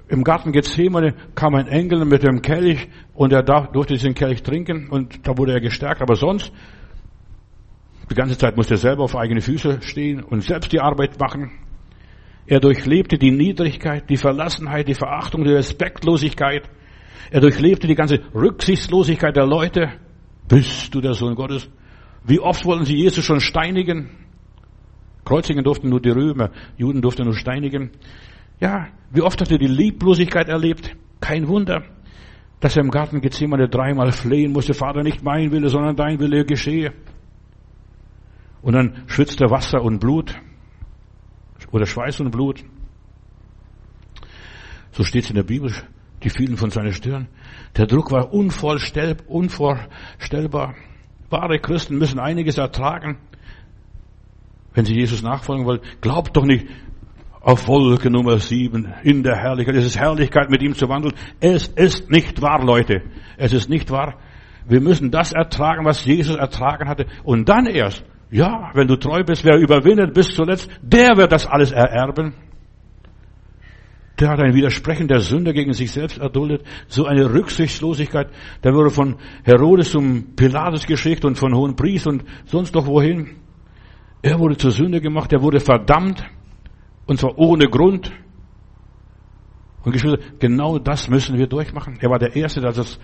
[0.09, 4.89] im Garten Gethsemane kam ein Engel mit dem Kelch und er durfte diesen Kelch trinken
[4.89, 6.01] und da wurde er gestärkt.
[6.01, 6.51] Aber sonst,
[8.09, 11.51] die ganze Zeit musste er selber auf eigene Füße stehen und selbst die Arbeit machen.
[12.45, 16.69] Er durchlebte die Niedrigkeit, die Verlassenheit, die Verachtung, die Respektlosigkeit.
[17.29, 19.91] Er durchlebte die ganze Rücksichtslosigkeit der Leute.
[20.47, 21.69] Bist du der Sohn Gottes?
[22.23, 24.09] Wie oft wollten sie Jesus schon steinigen?
[25.27, 27.91] Kreuzigen durften nur die Römer, Juden durften nur steinigen.
[28.61, 30.95] Ja, wie oft hat er die Lieblosigkeit erlebt?
[31.19, 31.83] Kein Wunder,
[32.61, 36.45] dass er im Garten Gethsemane dreimal flehen musste, Vater, nicht mein Wille, sondern dein Wille
[36.45, 36.93] geschehe.
[38.61, 40.33] Und dann schwitzt er Wasser und Blut
[41.73, 42.63] oder Schweiß und Blut.
[44.93, 45.73] So steht es in der Bibel,
[46.23, 47.27] die fielen von seiner Stirn.
[47.75, 50.75] Der Druck war unvorstellbar.
[51.29, 53.17] Wahre Christen müssen einiges ertragen,
[54.77, 55.79] wenn sie Jesus nachfolgen wollen.
[56.01, 56.67] Glaubt doch nicht,
[57.41, 59.75] auf Wolke Nummer sieben in der Herrlichkeit.
[59.75, 61.15] Es ist Herrlichkeit, mit ihm zu wandeln.
[61.39, 63.01] Es ist nicht wahr, Leute.
[63.37, 64.19] Es ist nicht wahr.
[64.67, 67.07] Wir müssen das ertragen, was Jesus ertragen hatte.
[67.23, 71.47] Und dann erst, ja, wenn du treu bist, wer überwindet bis zuletzt, der wird das
[71.47, 72.35] alles ererben.
[74.19, 76.63] Der hat ein Widersprechen der Sünde gegen sich selbst erduldet.
[76.87, 78.27] So eine Rücksichtslosigkeit.
[78.63, 83.46] Der wurde von Herodes zum Pilatus geschickt und von hohen Priest und sonst noch wohin.
[84.21, 85.31] Er wurde zur Sünde gemacht.
[85.33, 86.23] Er wurde verdammt.
[87.05, 88.11] Und zwar ohne Grund.
[89.83, 91.97] Und Geschwister, genau das müssen wir durchmachen.
[92.01, 92.99] Er war der Erste, der das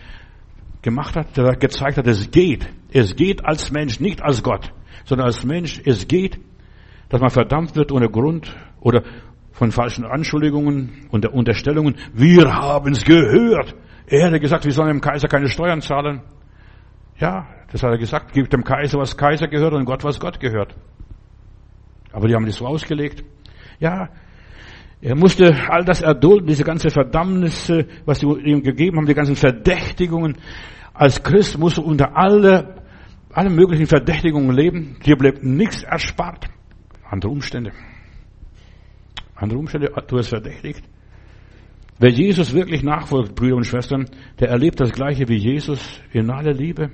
[0.82, 2.68] gemacht hat, der gezeigt hat, es geht.
[2.92, 4.72] Es geht als Mensch, nicht als Gott,
[5.06, 5.82] sondern als Mensch.
[5.86, 6.40] Es geht,
[7.10, 9.04] dass man verdammt wird ohne Grund oder
[9.54, 11.96] von falschen Anschuldigungen und Unterstellungen.
[12.14, 13.76] Wir haben es gehört.
[14.08, 16.22] Er hätte gesagt, wir sollen dem Kaiser keine Steuern zahlen.
[17.18, 18.34] Ja, das hat er gesagt.
[18.34, 20.76] Gibt dem Kaiser, was Kaiser gehört und Gott, was Gott gehört.
[22.14, 23.24] Aber die haben das so ausgelegt.
[23.80, 24.10] Ja,
[25.02, 29.36] er musste all das erdulden, diese ganze Verdammnisse, was sie ihm gegeben haben, die ganzen
[29.36, 30.38] Verdächtigungen.
[30.94, 32.84] Als Christ musste unter alle,
[33.34, 34.96] alle möglichen Verdächtigungen leben.
[35.04, 36.48] Hier bleibt nichts erspart.
[37.04, 37.74] Andere Umstände.
[39.36, 40.84] Andere Umstände, du hast verdächtigt.
[42.00, 44.06] Wer Jesus wirklich nachfolgt, Brüder und Schwestern,
[44.40, 46.92] der erlebt das Gleiche wie Jesus in aller Liebe.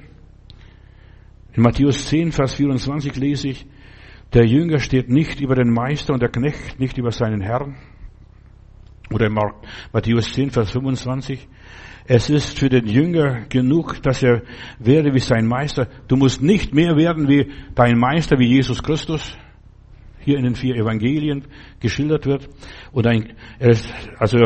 [1.53, 3.67] In Matthäus 10, Vers 24 lese ich,
[4.33, 7.75] der Jünger steht nicht über den Meister und der Knecht nicht über seinen Herrn.
[9.11, 9.37] Oder in
[9.91, 11.47] Matthäus 10, Vers 25.
[12.05, 14.43] Es ist für den Jünger genug, dass er
[14.79, 15.87] werde wie sein Meister.
[16.07, 19.35] Du musst nicht mehr werden wie dein Meister, wie Jesus Christus.
[20.19, 21.45] hier in den vier Evangelien
[21.79, 22.49] geschildert wird.
[22.91, 23.33] Und ein,
[24.17, 24.37] also,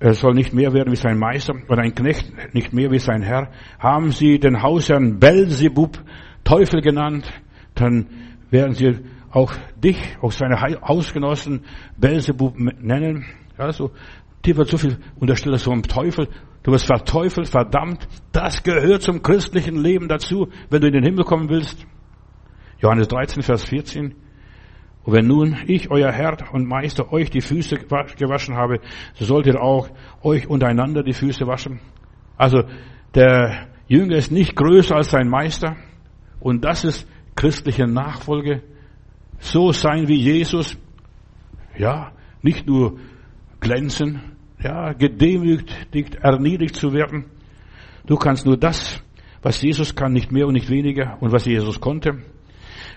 [0.00, 3.22] er soll nicht mehr werden wie sein Meister oder ein Knecht nicht mehr wie sein
[3.22, 3.50] Herr.
[3.78, 5.98] Haben sie den Hausherrn Belzebub
[6.44, 7.32] Teufel genannt,
[7.74, 8.06] dann
[8.54, 9.00] werden sie
[9.30, 11.64] auch dich, auch seine Hausgenossen
[11.98, 13.26] Belzebub nennen.
[13.58, 13.90] Also,
[14.44, 16.28] dir wird so viel unterstellt, so ein Teufel.
[16.62, 18.06] Du wirst verteufelt, verdammt.
[18.32, 21.84] Das gehört zum christlichen Leben dazu, wenn du in den Himmel kommen willst.
[22.78, 24.14] Johannes 13, Vers 14.
[25.02, 28.80] Und wenn nun ich, euer Herr und Meister, euch die Füße gewaschen habe,
[29.14, 29.88] so sollt ihr auch
[30.22, 31.80] euch untereinander die Füße waschen.
[32.36, 32.62] Also
[33.14, 35.76] der Jünger ist nicht größer als sein Meister.
[36.40, 38.62] Und das ist christliche Nachfolge.
[39.38, 40.76] So sein wie Jesus.
[41.76, 42.12] Ja,
[42.42, 42.98] nicht nur
[43.60, 44.20] glänzen,
[44.62, 47.26] ja, gedemütigt, erniedrigt zu werden.
[48.06, 49.02] Du kannst nur das,
[49.42, 52.22] was Jesus kann, nicht mehr und nicht weniger und was Jesus konnte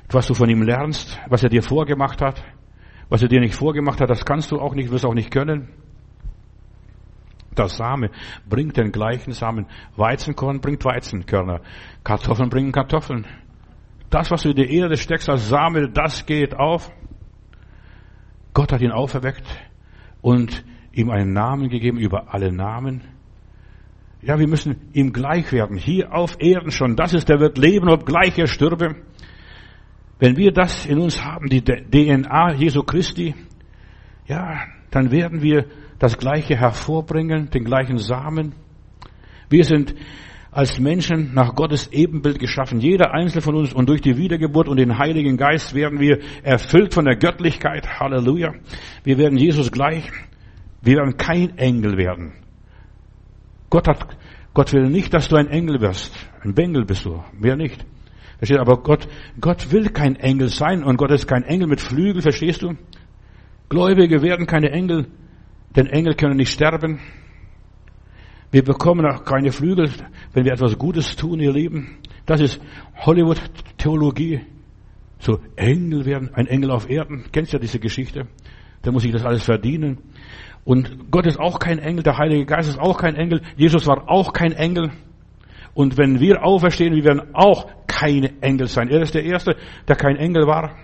[0.10, 2.44] was du von ihm lernst, was er dir vorgemacht hat.
[3.10, 5.70] Was er dir nicht vorgemacht hat, das kannst du auch nicht, wirst auch nicht können.
[7.56, 8.12] Das Same
[8.48, 9.66] bringt den gleichen Samen.
[9.96, 11.62] Weizenkorn bringt Weizenkörner.
[12.04, 13.26] Kartoffeln bringen Kartoffeln.
[14.10, 16.91] Das, was du in die Erde steckst als Same, das geht auf.
[18.53, 19.45] Gott hat ihn auferweckt
[20.22, 23.01] und ihm einen Namen gegeben über alle Namen.
[24.22, 25.78] Ja, wir müssen ihm gleich werden.
[25.78, 26.95] Hier auf Erden schon.
[26.95, 28.95] Das ist, der wird leben, obgleich er stürbe.
[30.20, 33.36] Wenn wir das in uns haben, die DNA Jesu Christi,
[34.26, 35.66] ja, dann werden wir
[35.99, 38.55] das Gleiche hervorbringen, den gleichen Samen.
[39.49, 39.93] Wir sind
[40.58, 43.74] als Menschen nach Gottes Ebenbild geschaffen, jeder einzelne von uns.
[43.74, 47.99] Und durch die Wiedergeburt und den Heiligen Geist werden wir erfüllt von der Göttlichkeit.
[47.99, 48.55] Halleluja.
[49.03, 50.10] Wir werden Jesus gleich.
[50.82, 52.34] Wir werden kein Engel werden.
[53.70, 54.18] Gott hat,
[54.55, 56.18] Gott will nicht, dass du ein Engel wirst.
[56.41, 57.24] Ein Bengel bist du.
[57.39, 57.86] Mehr nicht.
[58.39, 58.62] Verstehst du?
[58.62, 59.08] Aber Gott,
[59.39, 62.74] Gott will kein Engel sein und Gott ist kein Engel mit Flügel, verstehst du?
[63.70, 65.05] Gläubige werden keine Engel,
[65.76, 66.99] denn Engel können nicht sterben.
[68.52, 69.91] Wir bekommen auch keine Flügel,
[70.34, 71.98] wenn wir etwas Gutes tun, ihr Lieben.
[72.26, 72.62] Das ist
[73.06, 74.41] Hollywood-Theologie.
[75.20, 77.26] So Engel werden, ein Engel auf Erden.
[77.32, 78.28] Kennst ja diese Geschichte?
[78.84, 79.98] Da muss ich das alles verdienen.
[80.64, 84.10] Und Gott ist auch kein Engel, der Heilige Geist ist auch kein Engel, Jesus war
[84.10, 84.91] auch kein Engel.
[85.74, 88.89] Und wenn wir auferstehen, wir werden auch keine Engel sein.
[88.89, 89.56] Er ist der Erste,
[89.88, 90.76] der kein Engel war.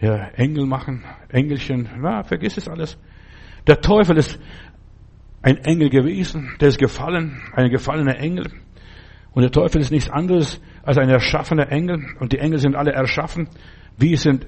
[0.00, 2.98] Ja, Engel machen, Engelchen, na, vergiss es alles.
[3.66, 4.40] Der Teufel ist
[5.42, 8.46] ein Engel gewesen, der ist gefallen, ein gefallener Engel.
[9.32, 12.04] Und der Teufel ist nichts anderes als ein erschaffener Engel.
[12.20, 13.48] Und die Engel sind alle erschaffen.
[13.98, 14.46] Wir sind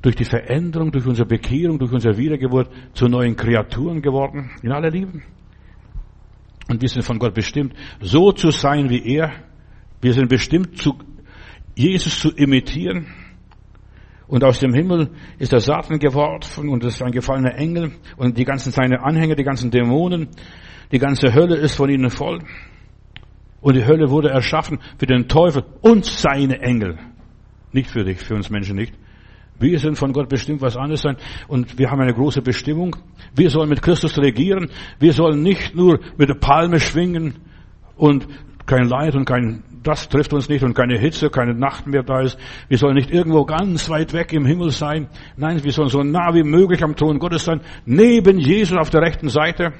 [0.00, 4.50] durch die Veränderung, durch unsere Bekehrung, durch unsere Wiedergeburt zu neuen Kreaturen geworden.
[4.62, 5.20] In aller Liebe.
[6.68, 9.32] Und wir sind von Gott bestimmt, so zu sein wie er.
[10.00, 10.98] Wir sind bestimmt, zu
[11.74, 13.06] Jesus zu imitieren.
[14.32, 18.38] Und aus dem Himmel ist der Satan geworfen und es ist ein gefallener Engel und
[18.38, 20.28] die ganzen seine Anhänger, die ganzen Dämonen,
[20.90, 22.38] die ganze Hölle ist von ihnen voll.
[23.60, 26.98] Und die Hölle wurde erschaffen für den Teufel und seine Engel.
[27.72, 28.94] Nicht für dich, für uns Menschen nicht.
[29.58, 32.96] Wir sind von Gott bestimmt was anderes sein und wir haben eine große Bestimmung.
[33.34, 34.70] Wir sollen mit Christus regieren.
[34.98, 37.34] Wir sollen nicht nur mit der Palme schwingen
[37.96, 38.26] und
[38.64, 42.20] kein Leid und kein das trifft uns nicht und keine Hitze, keine Nacht mehr da
[42.20, 42.38] ist.
[42.68, 45.08] Wir sollen nicht irgendwo ganz weit weg im Himmel sein.
[45.36, 49.02] Nein, wir sollen so nah wie möglich am Thron Gottes sein, neben Jesus auf der
[49.02, 49.72] rechten Seite.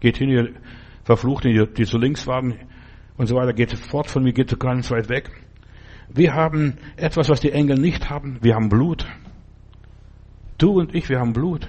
[0.00, 0.48] Geht hin, ihr
[1.04, 2.54] Verfluchten, die, zu links waren
[3.16, 5.30] und so weiter, geht fort von mir, geht ganz weit weg.
[6.12, 8.38] Wir haben etwas, was die Engel nicht haben.
[8.42, 9.06] Wir haben Blut.
[10.58, 11.68] Du und ich, wir haben Blut.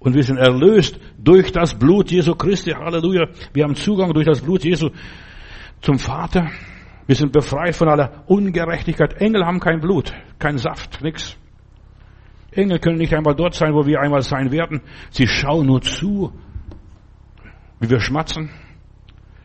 [0.00, 2.72] Und wir sind erlöst durch das Blut Jesu Christi.
[2.72, 3.28] Halleluja.
[3.52, 4.90] Wir haben Zugang durch das Blut Jesu
[5.80, 6.50] zum Vater.
[7.06, 9.20] Wir sind befreit von aller Ungerechtigkeit.
[9.20, 11.36] Engel haben kein Blut, kein Saft, nix.
[12.52, 14.80] Engel können nicht einmal dort sein, wo wir einmal sein werden.
[15.10, 16.32] Sie schauen nur zu,
[17.80, 18.50] wie wir schmatzen.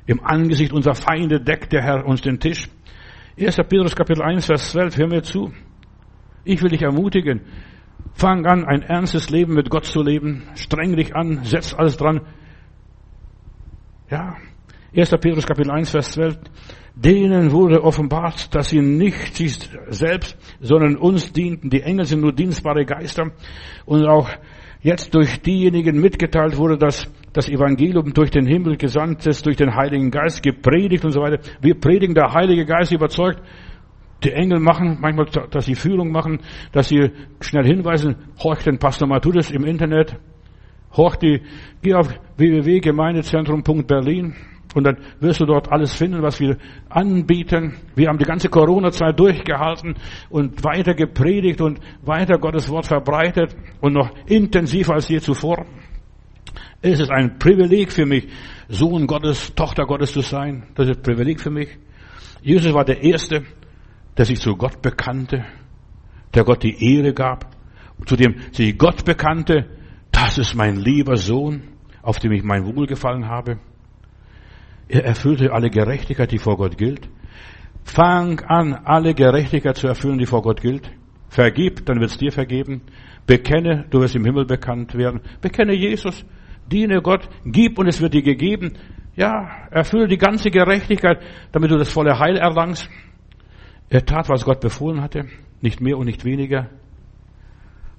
[0.07, 2.69] Im Angesicht unserer Feinde deckt der Herr uns den Tisch.
[3.39, 3.55] 1.
[3.67, 5.51] Petrus Kapitel 1, Vers 12, hör mir zu.
[6.43, 7.41] Ich will dich ermutigen.
[8.13, 10.43] Fang an, ein ernstes Leben mit Gott zu leben.
[10.55, 12.21] Streng dich an, setz alles dran.
[14.09, 14.35] Ja,
[14.97, 15.09] 1.
[15.19, 16.37] Petrus Kapitel 1, Vers 12.
[16.95, 19.57] Denen wurde offenbart, dass sie nicht sich
[19.89, 21.69] selbst, sondern uns dienten.
[21.69, 23.31] Die Engel sind nur dienstbare Geister.
[23.85, 24.29] Und auch
[24.81, 29.75] jetzt durch diejenigen mitgeteilt wurde, dass das Evangelium durch den Himmel gesandt ist, durch den
[29.75, 31.39] Heiligen Geist gepredigt und so weiter.
[31.59, 33.41] Wir predigen, der Heilige Geist überzeugt.
[34.23, 36.39] Die Engel machen manchmal, dass sie Führung machen,
[36.71, 40.15] dass sie schnell hinweisen, horcht den Pastor Matthäus im Internet,
[40.95, 41.41] horcht die,
[41.81, 44.35] geh auf www.gemeindezentrum.berlin
[44.75, 46.57] Und dann wirst du dort alles finden, was wir
[46.89, 47.77] anbieten.
[47.95, 49.95] Wir haben die ganze Corona-Zeit durchgehalten
[50.29, 55.65] und weiter gepredigt und weiter Gottes Wort verbreitet und noch intensiver als je zuvor.
[56.81, 58.27] Es ist ein Privileg für mich,
[58.67, 60.67] Sohn Gottes, Tochter Gottes zu sein.
[60.75, 61.69] Das ist ein Privileg für mich.
[62.41, 63.43] Jesus war der Erste,
[64.17, 65.45] der sich zu Gott bekannte,
[66.33, 67.49] der Gott die Ehre gab,
[68.05, 69.67] zu dem sich Gott bekannte,
[70.11, 71.63] das ist mein lieber Sohn,
[72.01, 73.57] auf dem ich mein Wohlgefallen habe.
[74.87, 77.09] Er erfüllte alle Gerechtigkeit, die vor Gott gilt.
[77.83, 80.89] Fang an, alle Gerechtigkeit zu erfüllen, die vor Gott gilt.
[81.29, 82.81] Vergib, dann wird es dir vergeben.
[83.25, 85.21] Bekenne, du wirst im Himmel bekannt werden.
[85.41, 86.25] Bekenne Jesus,
[86.71, 88.73] diene Gott, gib und es wird dir gegeben.
[89.15, 91.19] Ja, erfülle die ganze Gerechtigkeit,
[91.51, 92.89] damit du das volle Heil erlangst.
[93.89, 95.25] Er tat, was Gott befohlen hatte,
[95.61, 96.69] nicht mehr und nicht weniger.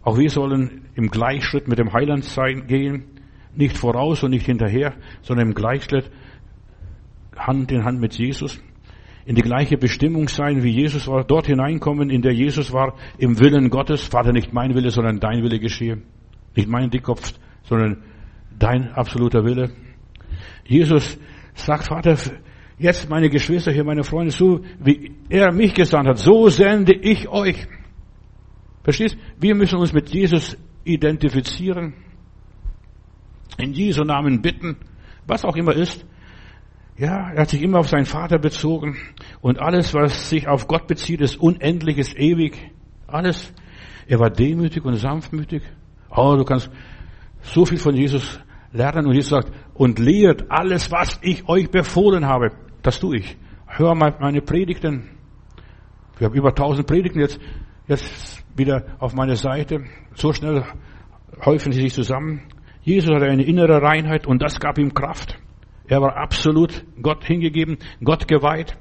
[0.03, 3.05] Auch wir sollen im Gleichschritt mit dem Heiland sein, gehen,
[3.55, 6.11] nicht voraus und nicht hinterher, sondern im Gleichschritt
[7.37, 8.61] Hand in Hand mit Jesus,
[9.25, 13.39] in die gleiche Bestimmung sein, wie Jesus war, dort hineinkommen, in der Jesus war, im
[13.41, 16.03] Willen Gottes, Vater, nicht mein Wille, sondern dein Wille geschehe.
[16.55, 17.35] Nicht mein Dickkopf,
[17.65, 18.03] sondern
[18.59, 19.71] dein absoluter Wille.
[20.65, 21.19] Jesus
[21.55, 22.17] sagt, Vater,
[22.79, 27.29] jetzt meine Geschwister hier, meine Freunde, so wie er mich gesandt hat, so sende ich
[27.29, 27.67] euch.
[28.85, 29.17] Verstehst?
[29.41, 31.95] Wir müssen uns mit Jesus identifizieren,
[33.59, 34.77] in Jesu Namen bitten,
[35.27, 36.07] was auch immer ist.
[36.99, 38.97] Ja, er hat sich immer auf seinen Vater bezogen
[39.43, 42.73] und alles, was sich auf Gott bezieht, ist unendlich, ist ewig.
[43.07, 43.53] Alles.
[44.07, 45.63] Er war demütig und sanftmütig.
[46.11, 46.71] Oh, du kannst
[47.43, 48.41] so viel von Jesus
[48.73, 52.53] lernen und Jesus sagt, und lehrt alles, was ich euch befohlen habe.
[52.83, 53.37] Das tue ich.
[53.67, 55.11] Hör mal meine Predigten.
[56.19, 57.39] Wir haben über tausend Predigten jetzt,
[57.89, 59.85] jetzt wieder auf meiner Seite.
[60.15, 60.65] So schnell
[61.45, 62.43] häufen sie sich zusammen.
[62.81, 65.37] Jesus hatte eine innere Reinheit und das gab ihm Kraft.
[65.89, 68.77] Er war absolut Gott hingegeben, Gott geweiht.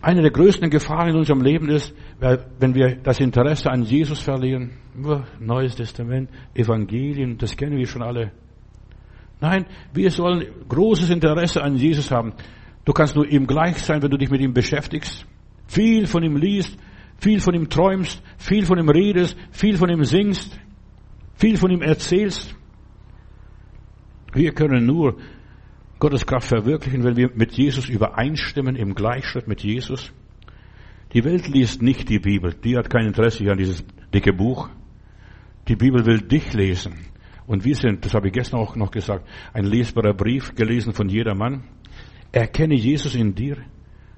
[0.00, 4.72] Eine der größten Gefahren in unserem Leben ist, wenn wir das Interesse an Jesus verlieren.
[5.40, 8.32] Neues Testament, Evangelien, das kennen wir schon alle.
[9.40, 12.34] Nein, wir sollen großes Interesse an Jesus haben.
[12.84, 15.26] Du kannst nur ihm gleich sein, wenn du dich mit ihm beschäftigst,
[15.66, 16.78] viel von ihm liest,
[17.18, 20.58] viel von ihm träumst, viel von ihm redest, viel von ihm singst,
[21.34, 22.54] viel von ihm erzählst.
[24.34, 25.16] Wir können nur
[26.04, 30.12] Gottes Kraft verwirklichen, wenn wir mit Jesus übereinstimmen, im Gleichschritt mit Jesus.
[31.14, 32.52] Die Welt liest nicht die Bibel.
[32.52, 33.82] Die hat kein Interesse an dieses
[34.12, 34.68] dicke Buch.
[35.66, 36.92] Die Bibel will dich lesen.
[37.46, 41.08] Und wir sind, das habe ich gestern auch noch gesagt, ein lesbarer Brief, gelesen von
[41.08, 41.64] jedermann.
[42.32, 43.56] Erkenne Jesus in dir.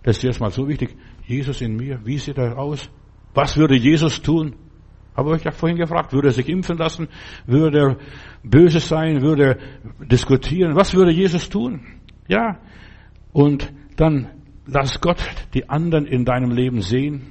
[0.03, 0.97] Das ist erstmal so wichtig.
[1.25, 2.01] Jesus in mir.
[2.05, 2.91] Wie sieht er aus?
[3.33, 4.57] Was würde Jesus tun?
[5.17, 7.09] Habe ich ja vorhin gefragt, würde er sich impfen lassen?
[7.47, 7.97] Würde er
[8.43, 9.23] böse sein?
[9.23, 10.77] Würde er diskutieren?
[10.77, 11.81] Was würde Jesus tun?
[12.29, 12.59] Ja.
[13.33, 14.29] Und dann
[14.67, 15.19] lass Gott
[15.55, 17.23] die anderen in deinem Leben sehen,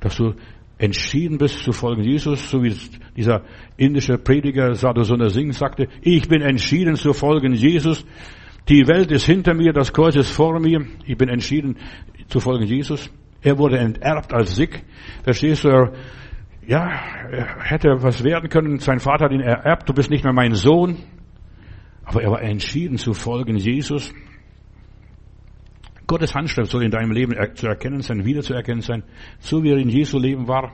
[0.00, 0.34] dass du
[0.78, 2.74] entschieden bist zu folgen Jesus, so wie
[3.16, 3.42] dieser
[3.76, 8.04] indische Prediger Sadhusunda Singh sagte, ich bin entschieden zu folgen Jesus.
[8.68, 10.86] Die Welt ist hinter mir, das Kreuz ist vor mir.
[11.04, 11.76] Ich bin entschieden
[12.28, 13.10] zu folgen Jesus.
[13.42, 14.84] Er wurde enterbt als Sick.
[15.22, 15.68] Verstehst du?
[15.68, 15.92] Er
[16.70, 16.88] ja,
[17.32, 18.78] er hätte was werden können.
[18.78, 19.88] Sein Vater hat ihn ererbt.
[19.88, 20.98] Du bist nicht mehr mein Sohn.
[22.04, 24.14] Aber er war entschieden zu folgen Jesus.
[26.06, 29.02] Gottes Handschrift soll in deinem Leben zu erkennen sein, wieder zu erkennen sein,
[29.40, 30.72] so wie er in Jesu Leben war.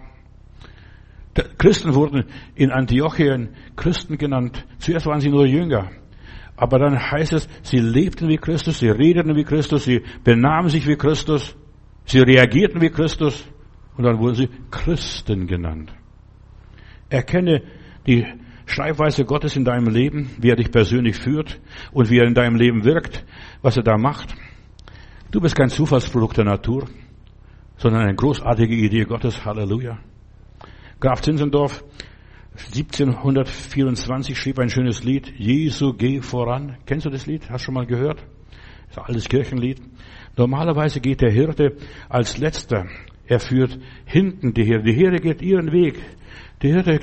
[1.56, 2.24] Christen wurden
[2.54, 4.66] in Antiochien Christen genannt.
[4.78, 5.90] Zuerst waren sie nur Jünger.
[6.56, 10.86] Aber dann heißt es, sie lebten wie Christus, sie redeten wie Christus, sie benahmen sich
[10.86, 11.56] wie Christus,
[12.04, 13.46] sie reagierten wie Christus.
[13.96, 15.92] Und dann wurden sie Christen genannt.
[17.08, 17.62] Erkenne
[18.06, 18.26] die
[18.66, 21.60] Schreibweise Gottes in deinem Leben, wie er dich persönlich führt
[21.92, 23.24] und wie er in deinem Leben wirkt,
[23.62, 24.34] was er da macht.
[25.30, 26.86] Du bist kein Zufallsprodukt der Natur,
[27.76, 29.44] sondern eine großartige Idee Gottes.
[29.44, 29.98] Halleluja.
[30.98, 31.84] Graf Zinzendorf
[32.56, 36.78] 1724 schrieb ein schönes Lied, Jesu geh voran.
[36.86, 37.50] Kennst du das Lied?
[37.50, 38.20] Hast du schon mal gehört?
[38.20, 39.80] Das ist ein altes Kirchenlied.
[40.36, 41.76] Normalerweise geht der Hirte
[42.08, 42.86] als letzter
[43.26, 44.84] er führt hinten die Herde.
[44.84, 46.00] Die Herde geht ihren Weg.
[46.62, 47.00] Die Hirte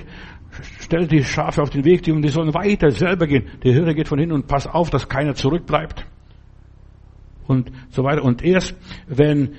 [0.80, 3.48] stellt die Schafe auf den Weg, die, die sollen weiter selber gehen.
[3.64, 6.06] Die Hirte geht von hinten und passt auf, dass keiner zurückbleibt.
[7.48, 8.24] Und so weiter.
[8.24, 8.76] Und erst,
[9.08, 9.56] wenn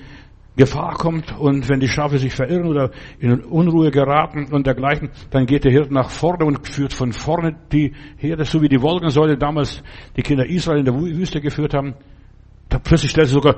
[0.56, 5.46] Gefahr kommt und wenn die Schafe sich verirren oder in Unruhe geraten und dergleichen, dann
[5.46, 9.36] geht der Hirte nach vorne und führt von vorne die Herde, so wie die Wolkensäule
[9.36, 9.82] damals
[10.16, 11.94] die Kinder Israel in der Wüste geführt haben.
[12.82, 13.56] Plötzlich stellt sich sogar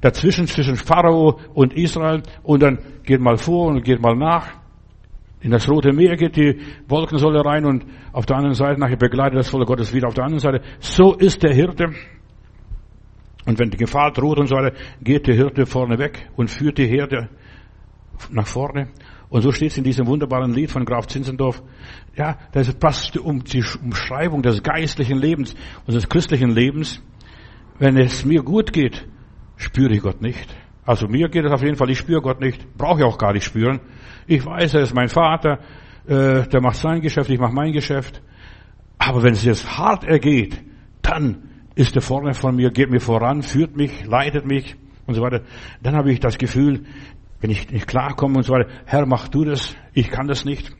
[0.00, 4.54] dazwischen, zwischen Pharao und Israel und dann geht mal vor und geht mal nach.
[5.40, 6.58] In das Rote Meer geht die
[6.88, 10.24] Wolkensäule rein und auf der anderen Seite nachher begleitet das Volk Gottes wieder auf der
[10.24, 10.62] anderen Seite.
[10.80, 11.92] So ist der Hirte.
[13.44, 16.78] Und wenn die Gefahr droht und so weiter, geht der Hirte vorne weg und führt
[16.78, 17.28] die Herde
[18.30, 18.88] nach vorne.
[19.28, 21.62] Und so steht es in diesem wunderbaren Lied von Graf Zinzendorf.
[22.16, 25.54] Ja, das passt um die Umschreibung des geistlichen Lebens,
[25.86, 27.02] unseres christlichen Lebens.
[27.78, 29.06] Wenn es mir gut geht,
[29.56, 30.54] spüre ich Gott nicht.
[30.86, 33.32] Also mir geht es auf jeden Fall, ich spüre Gott nicht, brauche ich auch gar
[33.32, 33.80] nicht spüren.
[34.26, 35.58] Ich weiß, er ist mein Vater,
[36.06, 38.22] äh, der macht sein Geschäft, ich mache mein Geschäft.
[38.98, 40.62] Aber wenn es jetzt hart ergeht,
[41.02, 45.22] dann ist er vorne von mir, geht mir voran, führt mich, leitet mich und so
[45.22, 45.42] weiter.
[45.82, 46.84] Dann habe ich das Gefühl,
[47.40, 50.72] wenn ich nicht klarkomme und so weiter, Herr, mach du das, ich kann das nicht.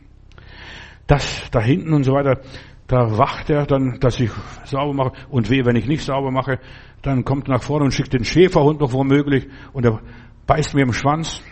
[1.07, 2.41] Das da hinten und so weiter,
[2.87, 4.31] da wacht er dann, dass ich
[4.65, 5.13] sauber mache.
[5.31, 6.59] Und weh, wenn ich nicht sauber mache,
[7.03, 10.01] dann kommt er nach vorne und schickt den Schäferhund noch womöglich und er
[10.47, 11.43] beißt mir im Schwanz.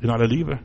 [0.00, 0.58] In aller Liebe.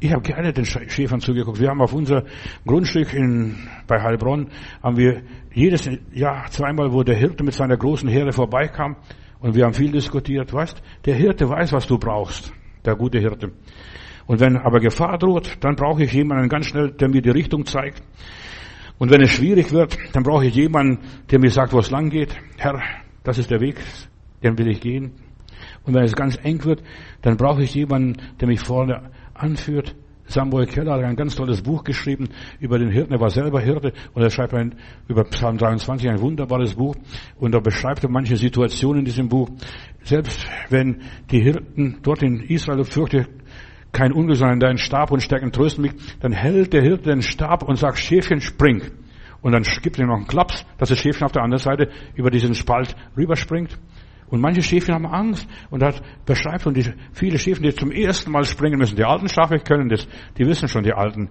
[0.00, 1.60] Ich habe gerne den Schäfern zugeguckt.
[1.60, 2.24] Wir haben auf unser
[2.66, 4.48] Grundstück in, bei Heilbronn,
[4.82, 5.22] haben wir
[5.52, 8.96] jedes Jahr zweimal, wo der Hirte mit seiner großen Herde vorbeikam
[9.40, 10.54] und wir haben viel diskutiert.
[10.54, 12.52] Weißt, der Hirte weiß, was du brauchst.
[12.86, 13.52] Der gute Hirte.
[14.26, 17.66] Und wenn aber Gefahr droht, dann brauche ich jemanden ganz schnell, der mir die Richtung
[17.66, 18.02] zeigt.
[19.00, 20.98] Und wenn es schwierig wird, dann brauche ich jemanden,
[21.30, 22.36] der mir sagt, wo es lang geht.
[22.58, 22.82] Herr,
[23.24, 23.76] das ist der Weg,
[24.42, 25.12] den will ich gehen.
[25.84, 26.82] Und wenn es ganz eng wird,
[27.22, 29.96] dann brauche ich jemanden, der mich vorne anführt.
[30.26, 32.28] Samuel Keller hat ein ganz tolles Buch geschrieben
[32.60, 33.14] über den Hirten.
[33.14, 34.74] Er war selber Hirte und er schreibt ein,
[35.08, 36.94] über Psalm 23 ein wunderbares Buch
[37.38, 39.48] und er beschreibt manche Situationen in diesem Buch.
[40.02, 43.28] Selbst wenn die Hirten dort in Israel fürchte
[43.92, 47.62] kein Unglück, sondern deinen Stab und Stärken trösten mich, dann hält der Hirte den Stab
[47.62, 48.82] und sagt, Schäfchen, spring.
[49.42, 52.30] Und dann gibt er noch einen Klaps, dass das Schäfchen auf der anderen Seite über
[52.30, 53.78] diesen Spalt rüberspringt.
[54.28, 58.30] Und manche Schäfchen haben Angst und hat beschreibt und die, viele Schäfchen, die zum ersten
[58.30, 58.96] Mal springen müssen.
[58.96, 60.06] Die alten Schafe können das,
[60.38, 61.30] die wissen schon die alten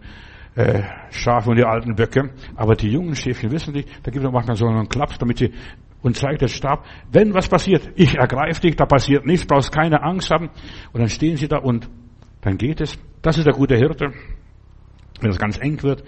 [0.55, 2.32] äh, Schafe und die alten Böcke.
[2.55, 3.88] Aber die jungen Schäfchen wissen nicht.
[4.03, 5.53] Da gibt es manchmal so einen Klaps, damit sie
[6.01, 6.86] und zeigt den Stab.
[7.12, 10.49] Wenn was passiert, ich ergreife dich, da passiert nichts, brauchst keine Angst haben.
[10.91, 11.89] Und dann stehen sie da und
[12.42, 12.98] dann geht es.
[13.22, 14.14] Das ist der gute Hirte.
[15.22, 16.04] Wenn es ganz eng wird,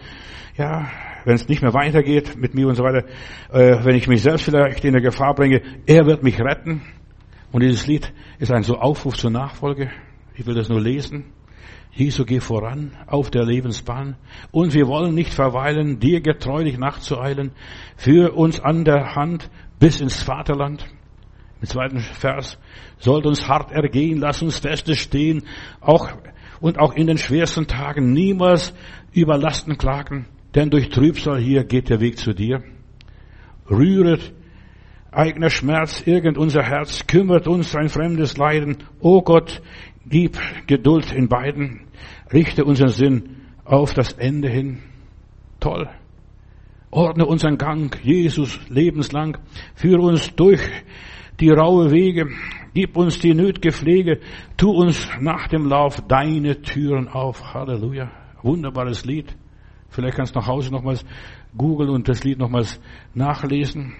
[0.58, 0.90] ja,
[1.26, 3.06] wenn es nicht mehr weitergeht mit mir und so weiter,
[3.52, 6.82] äh, wenn ich mich selbst vielleicht in der Gefahr bringe, er wird mich retten.
[7.52, 9.92] Und dieses Lied ist ein so Aufruf zur Nachfolge.
[10.36, 11.26] Ich will das nur lesen.
[11.94, 14.16] Jesu, geh voran auf der Lebensbahn.
[14.52, 17.52] Und wir wollen nicht verweilen, dir getreulich nachzueilen.
[17.98, 20.86] Für uns an der Hand bis ins Vaterland.
[21.62, 22.58] Im zweiten Vers.
[22.98, 25.44] Sollt uns hart ergehen, lass uns feste stehen.
[25.80, 26.10] Auch,
[26.60, 28.74] und auch in den schwersten Tagen niemals
[29.14, 30.26] über Lasten klagen.
[30.56, 32.64] Denn durch Trübsal hier geht der Weg zu dir.
[33.70, 34.34] Rühret
[35.12, 38.78] eigener Schmerz irgend unser Herz, kümmert uns ein fremdes Leiden.
[39.00, 39.62] O Gott,
[40.06, 41.82] gib Geduld in beiden,
[42.34, 43.36] richte unseren Sinn
[43.66, 44.80] auf das Ende hin.
[45.60, 45.88] Toll.
[46.90, 49.38] Ordne unseren Gang, Jesus, lebenslang.
[49.76, 50.62] Führe uns durch
[51.42, 52.30] die raue Wege.
[52.74, 54.20] Gib uns die nötige Pflege.
[54.56, 57.54] Tu uns nach dem Lauf deine Türen auf.
[57.54, 58.10] Halleluja.
[58.44, 59.36] Wunderbares Lied.
[59.90, 61.04] Vielleicht kannst du nach Hause nochmals
[61.58, 62.80] googeln und das Lied nochmals
[63.14, 63.94] nachlesen.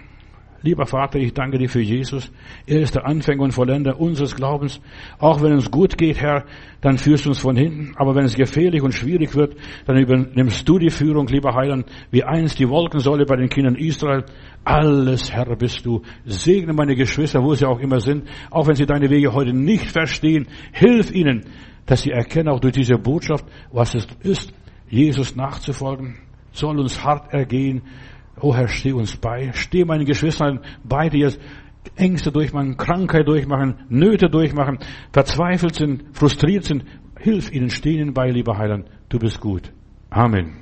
[0.64, 2.30] Lieber Vater, ich danke dir für Jesus.
[2.66, 4.80] Er ist der Anfänger und Vollender unseres Glaubens.
[5.18, 6.44] Auch wenn es gut geht, Herr,
[6.80, 7.94] dann führst du uns von hinten.
[7.96, 12.22] Aber wenn es gefährlich und schwierig wird, dann übernimmst du die Führung, lieber Heiland, wie
[12.22, 14.24] einst die Wolkensäule bei den Kindern Israel.
[14.64, 16.02] Alles, Herr, bist du.
[16.24, 18.28] Segne meine Geschwister, wo sie auch immer sind.
[18.50, 21.44] Auch wenn sie deine Wege heute nicht verstehen, hilf ihnen,
[21.86, 24.52] dass sie erkennen, auch durch diese Botschaft, was es ist,
[24.88, 26.18] Jesus nachzufolgen,
[26.52, 27.82] soll uns hart ergehen.
[28.40, 29.50] O Herr, steh uns bei.
[29.52, 31.40] Steh meinen Geschwistern bei, die jetzt
[31.96, 34.78] Ängste durchmachen, Krankheit durchmachen, Nöte durchmachen,
[35.12, 36.84] verzweifelt sind, frustriert sind.
[37.18, 38.86] Hilf ihnen, steh ihnen bei, lieber Heiland.
[39.08, 39.72] Du bist gut.
[40.10, 40.61] Amen.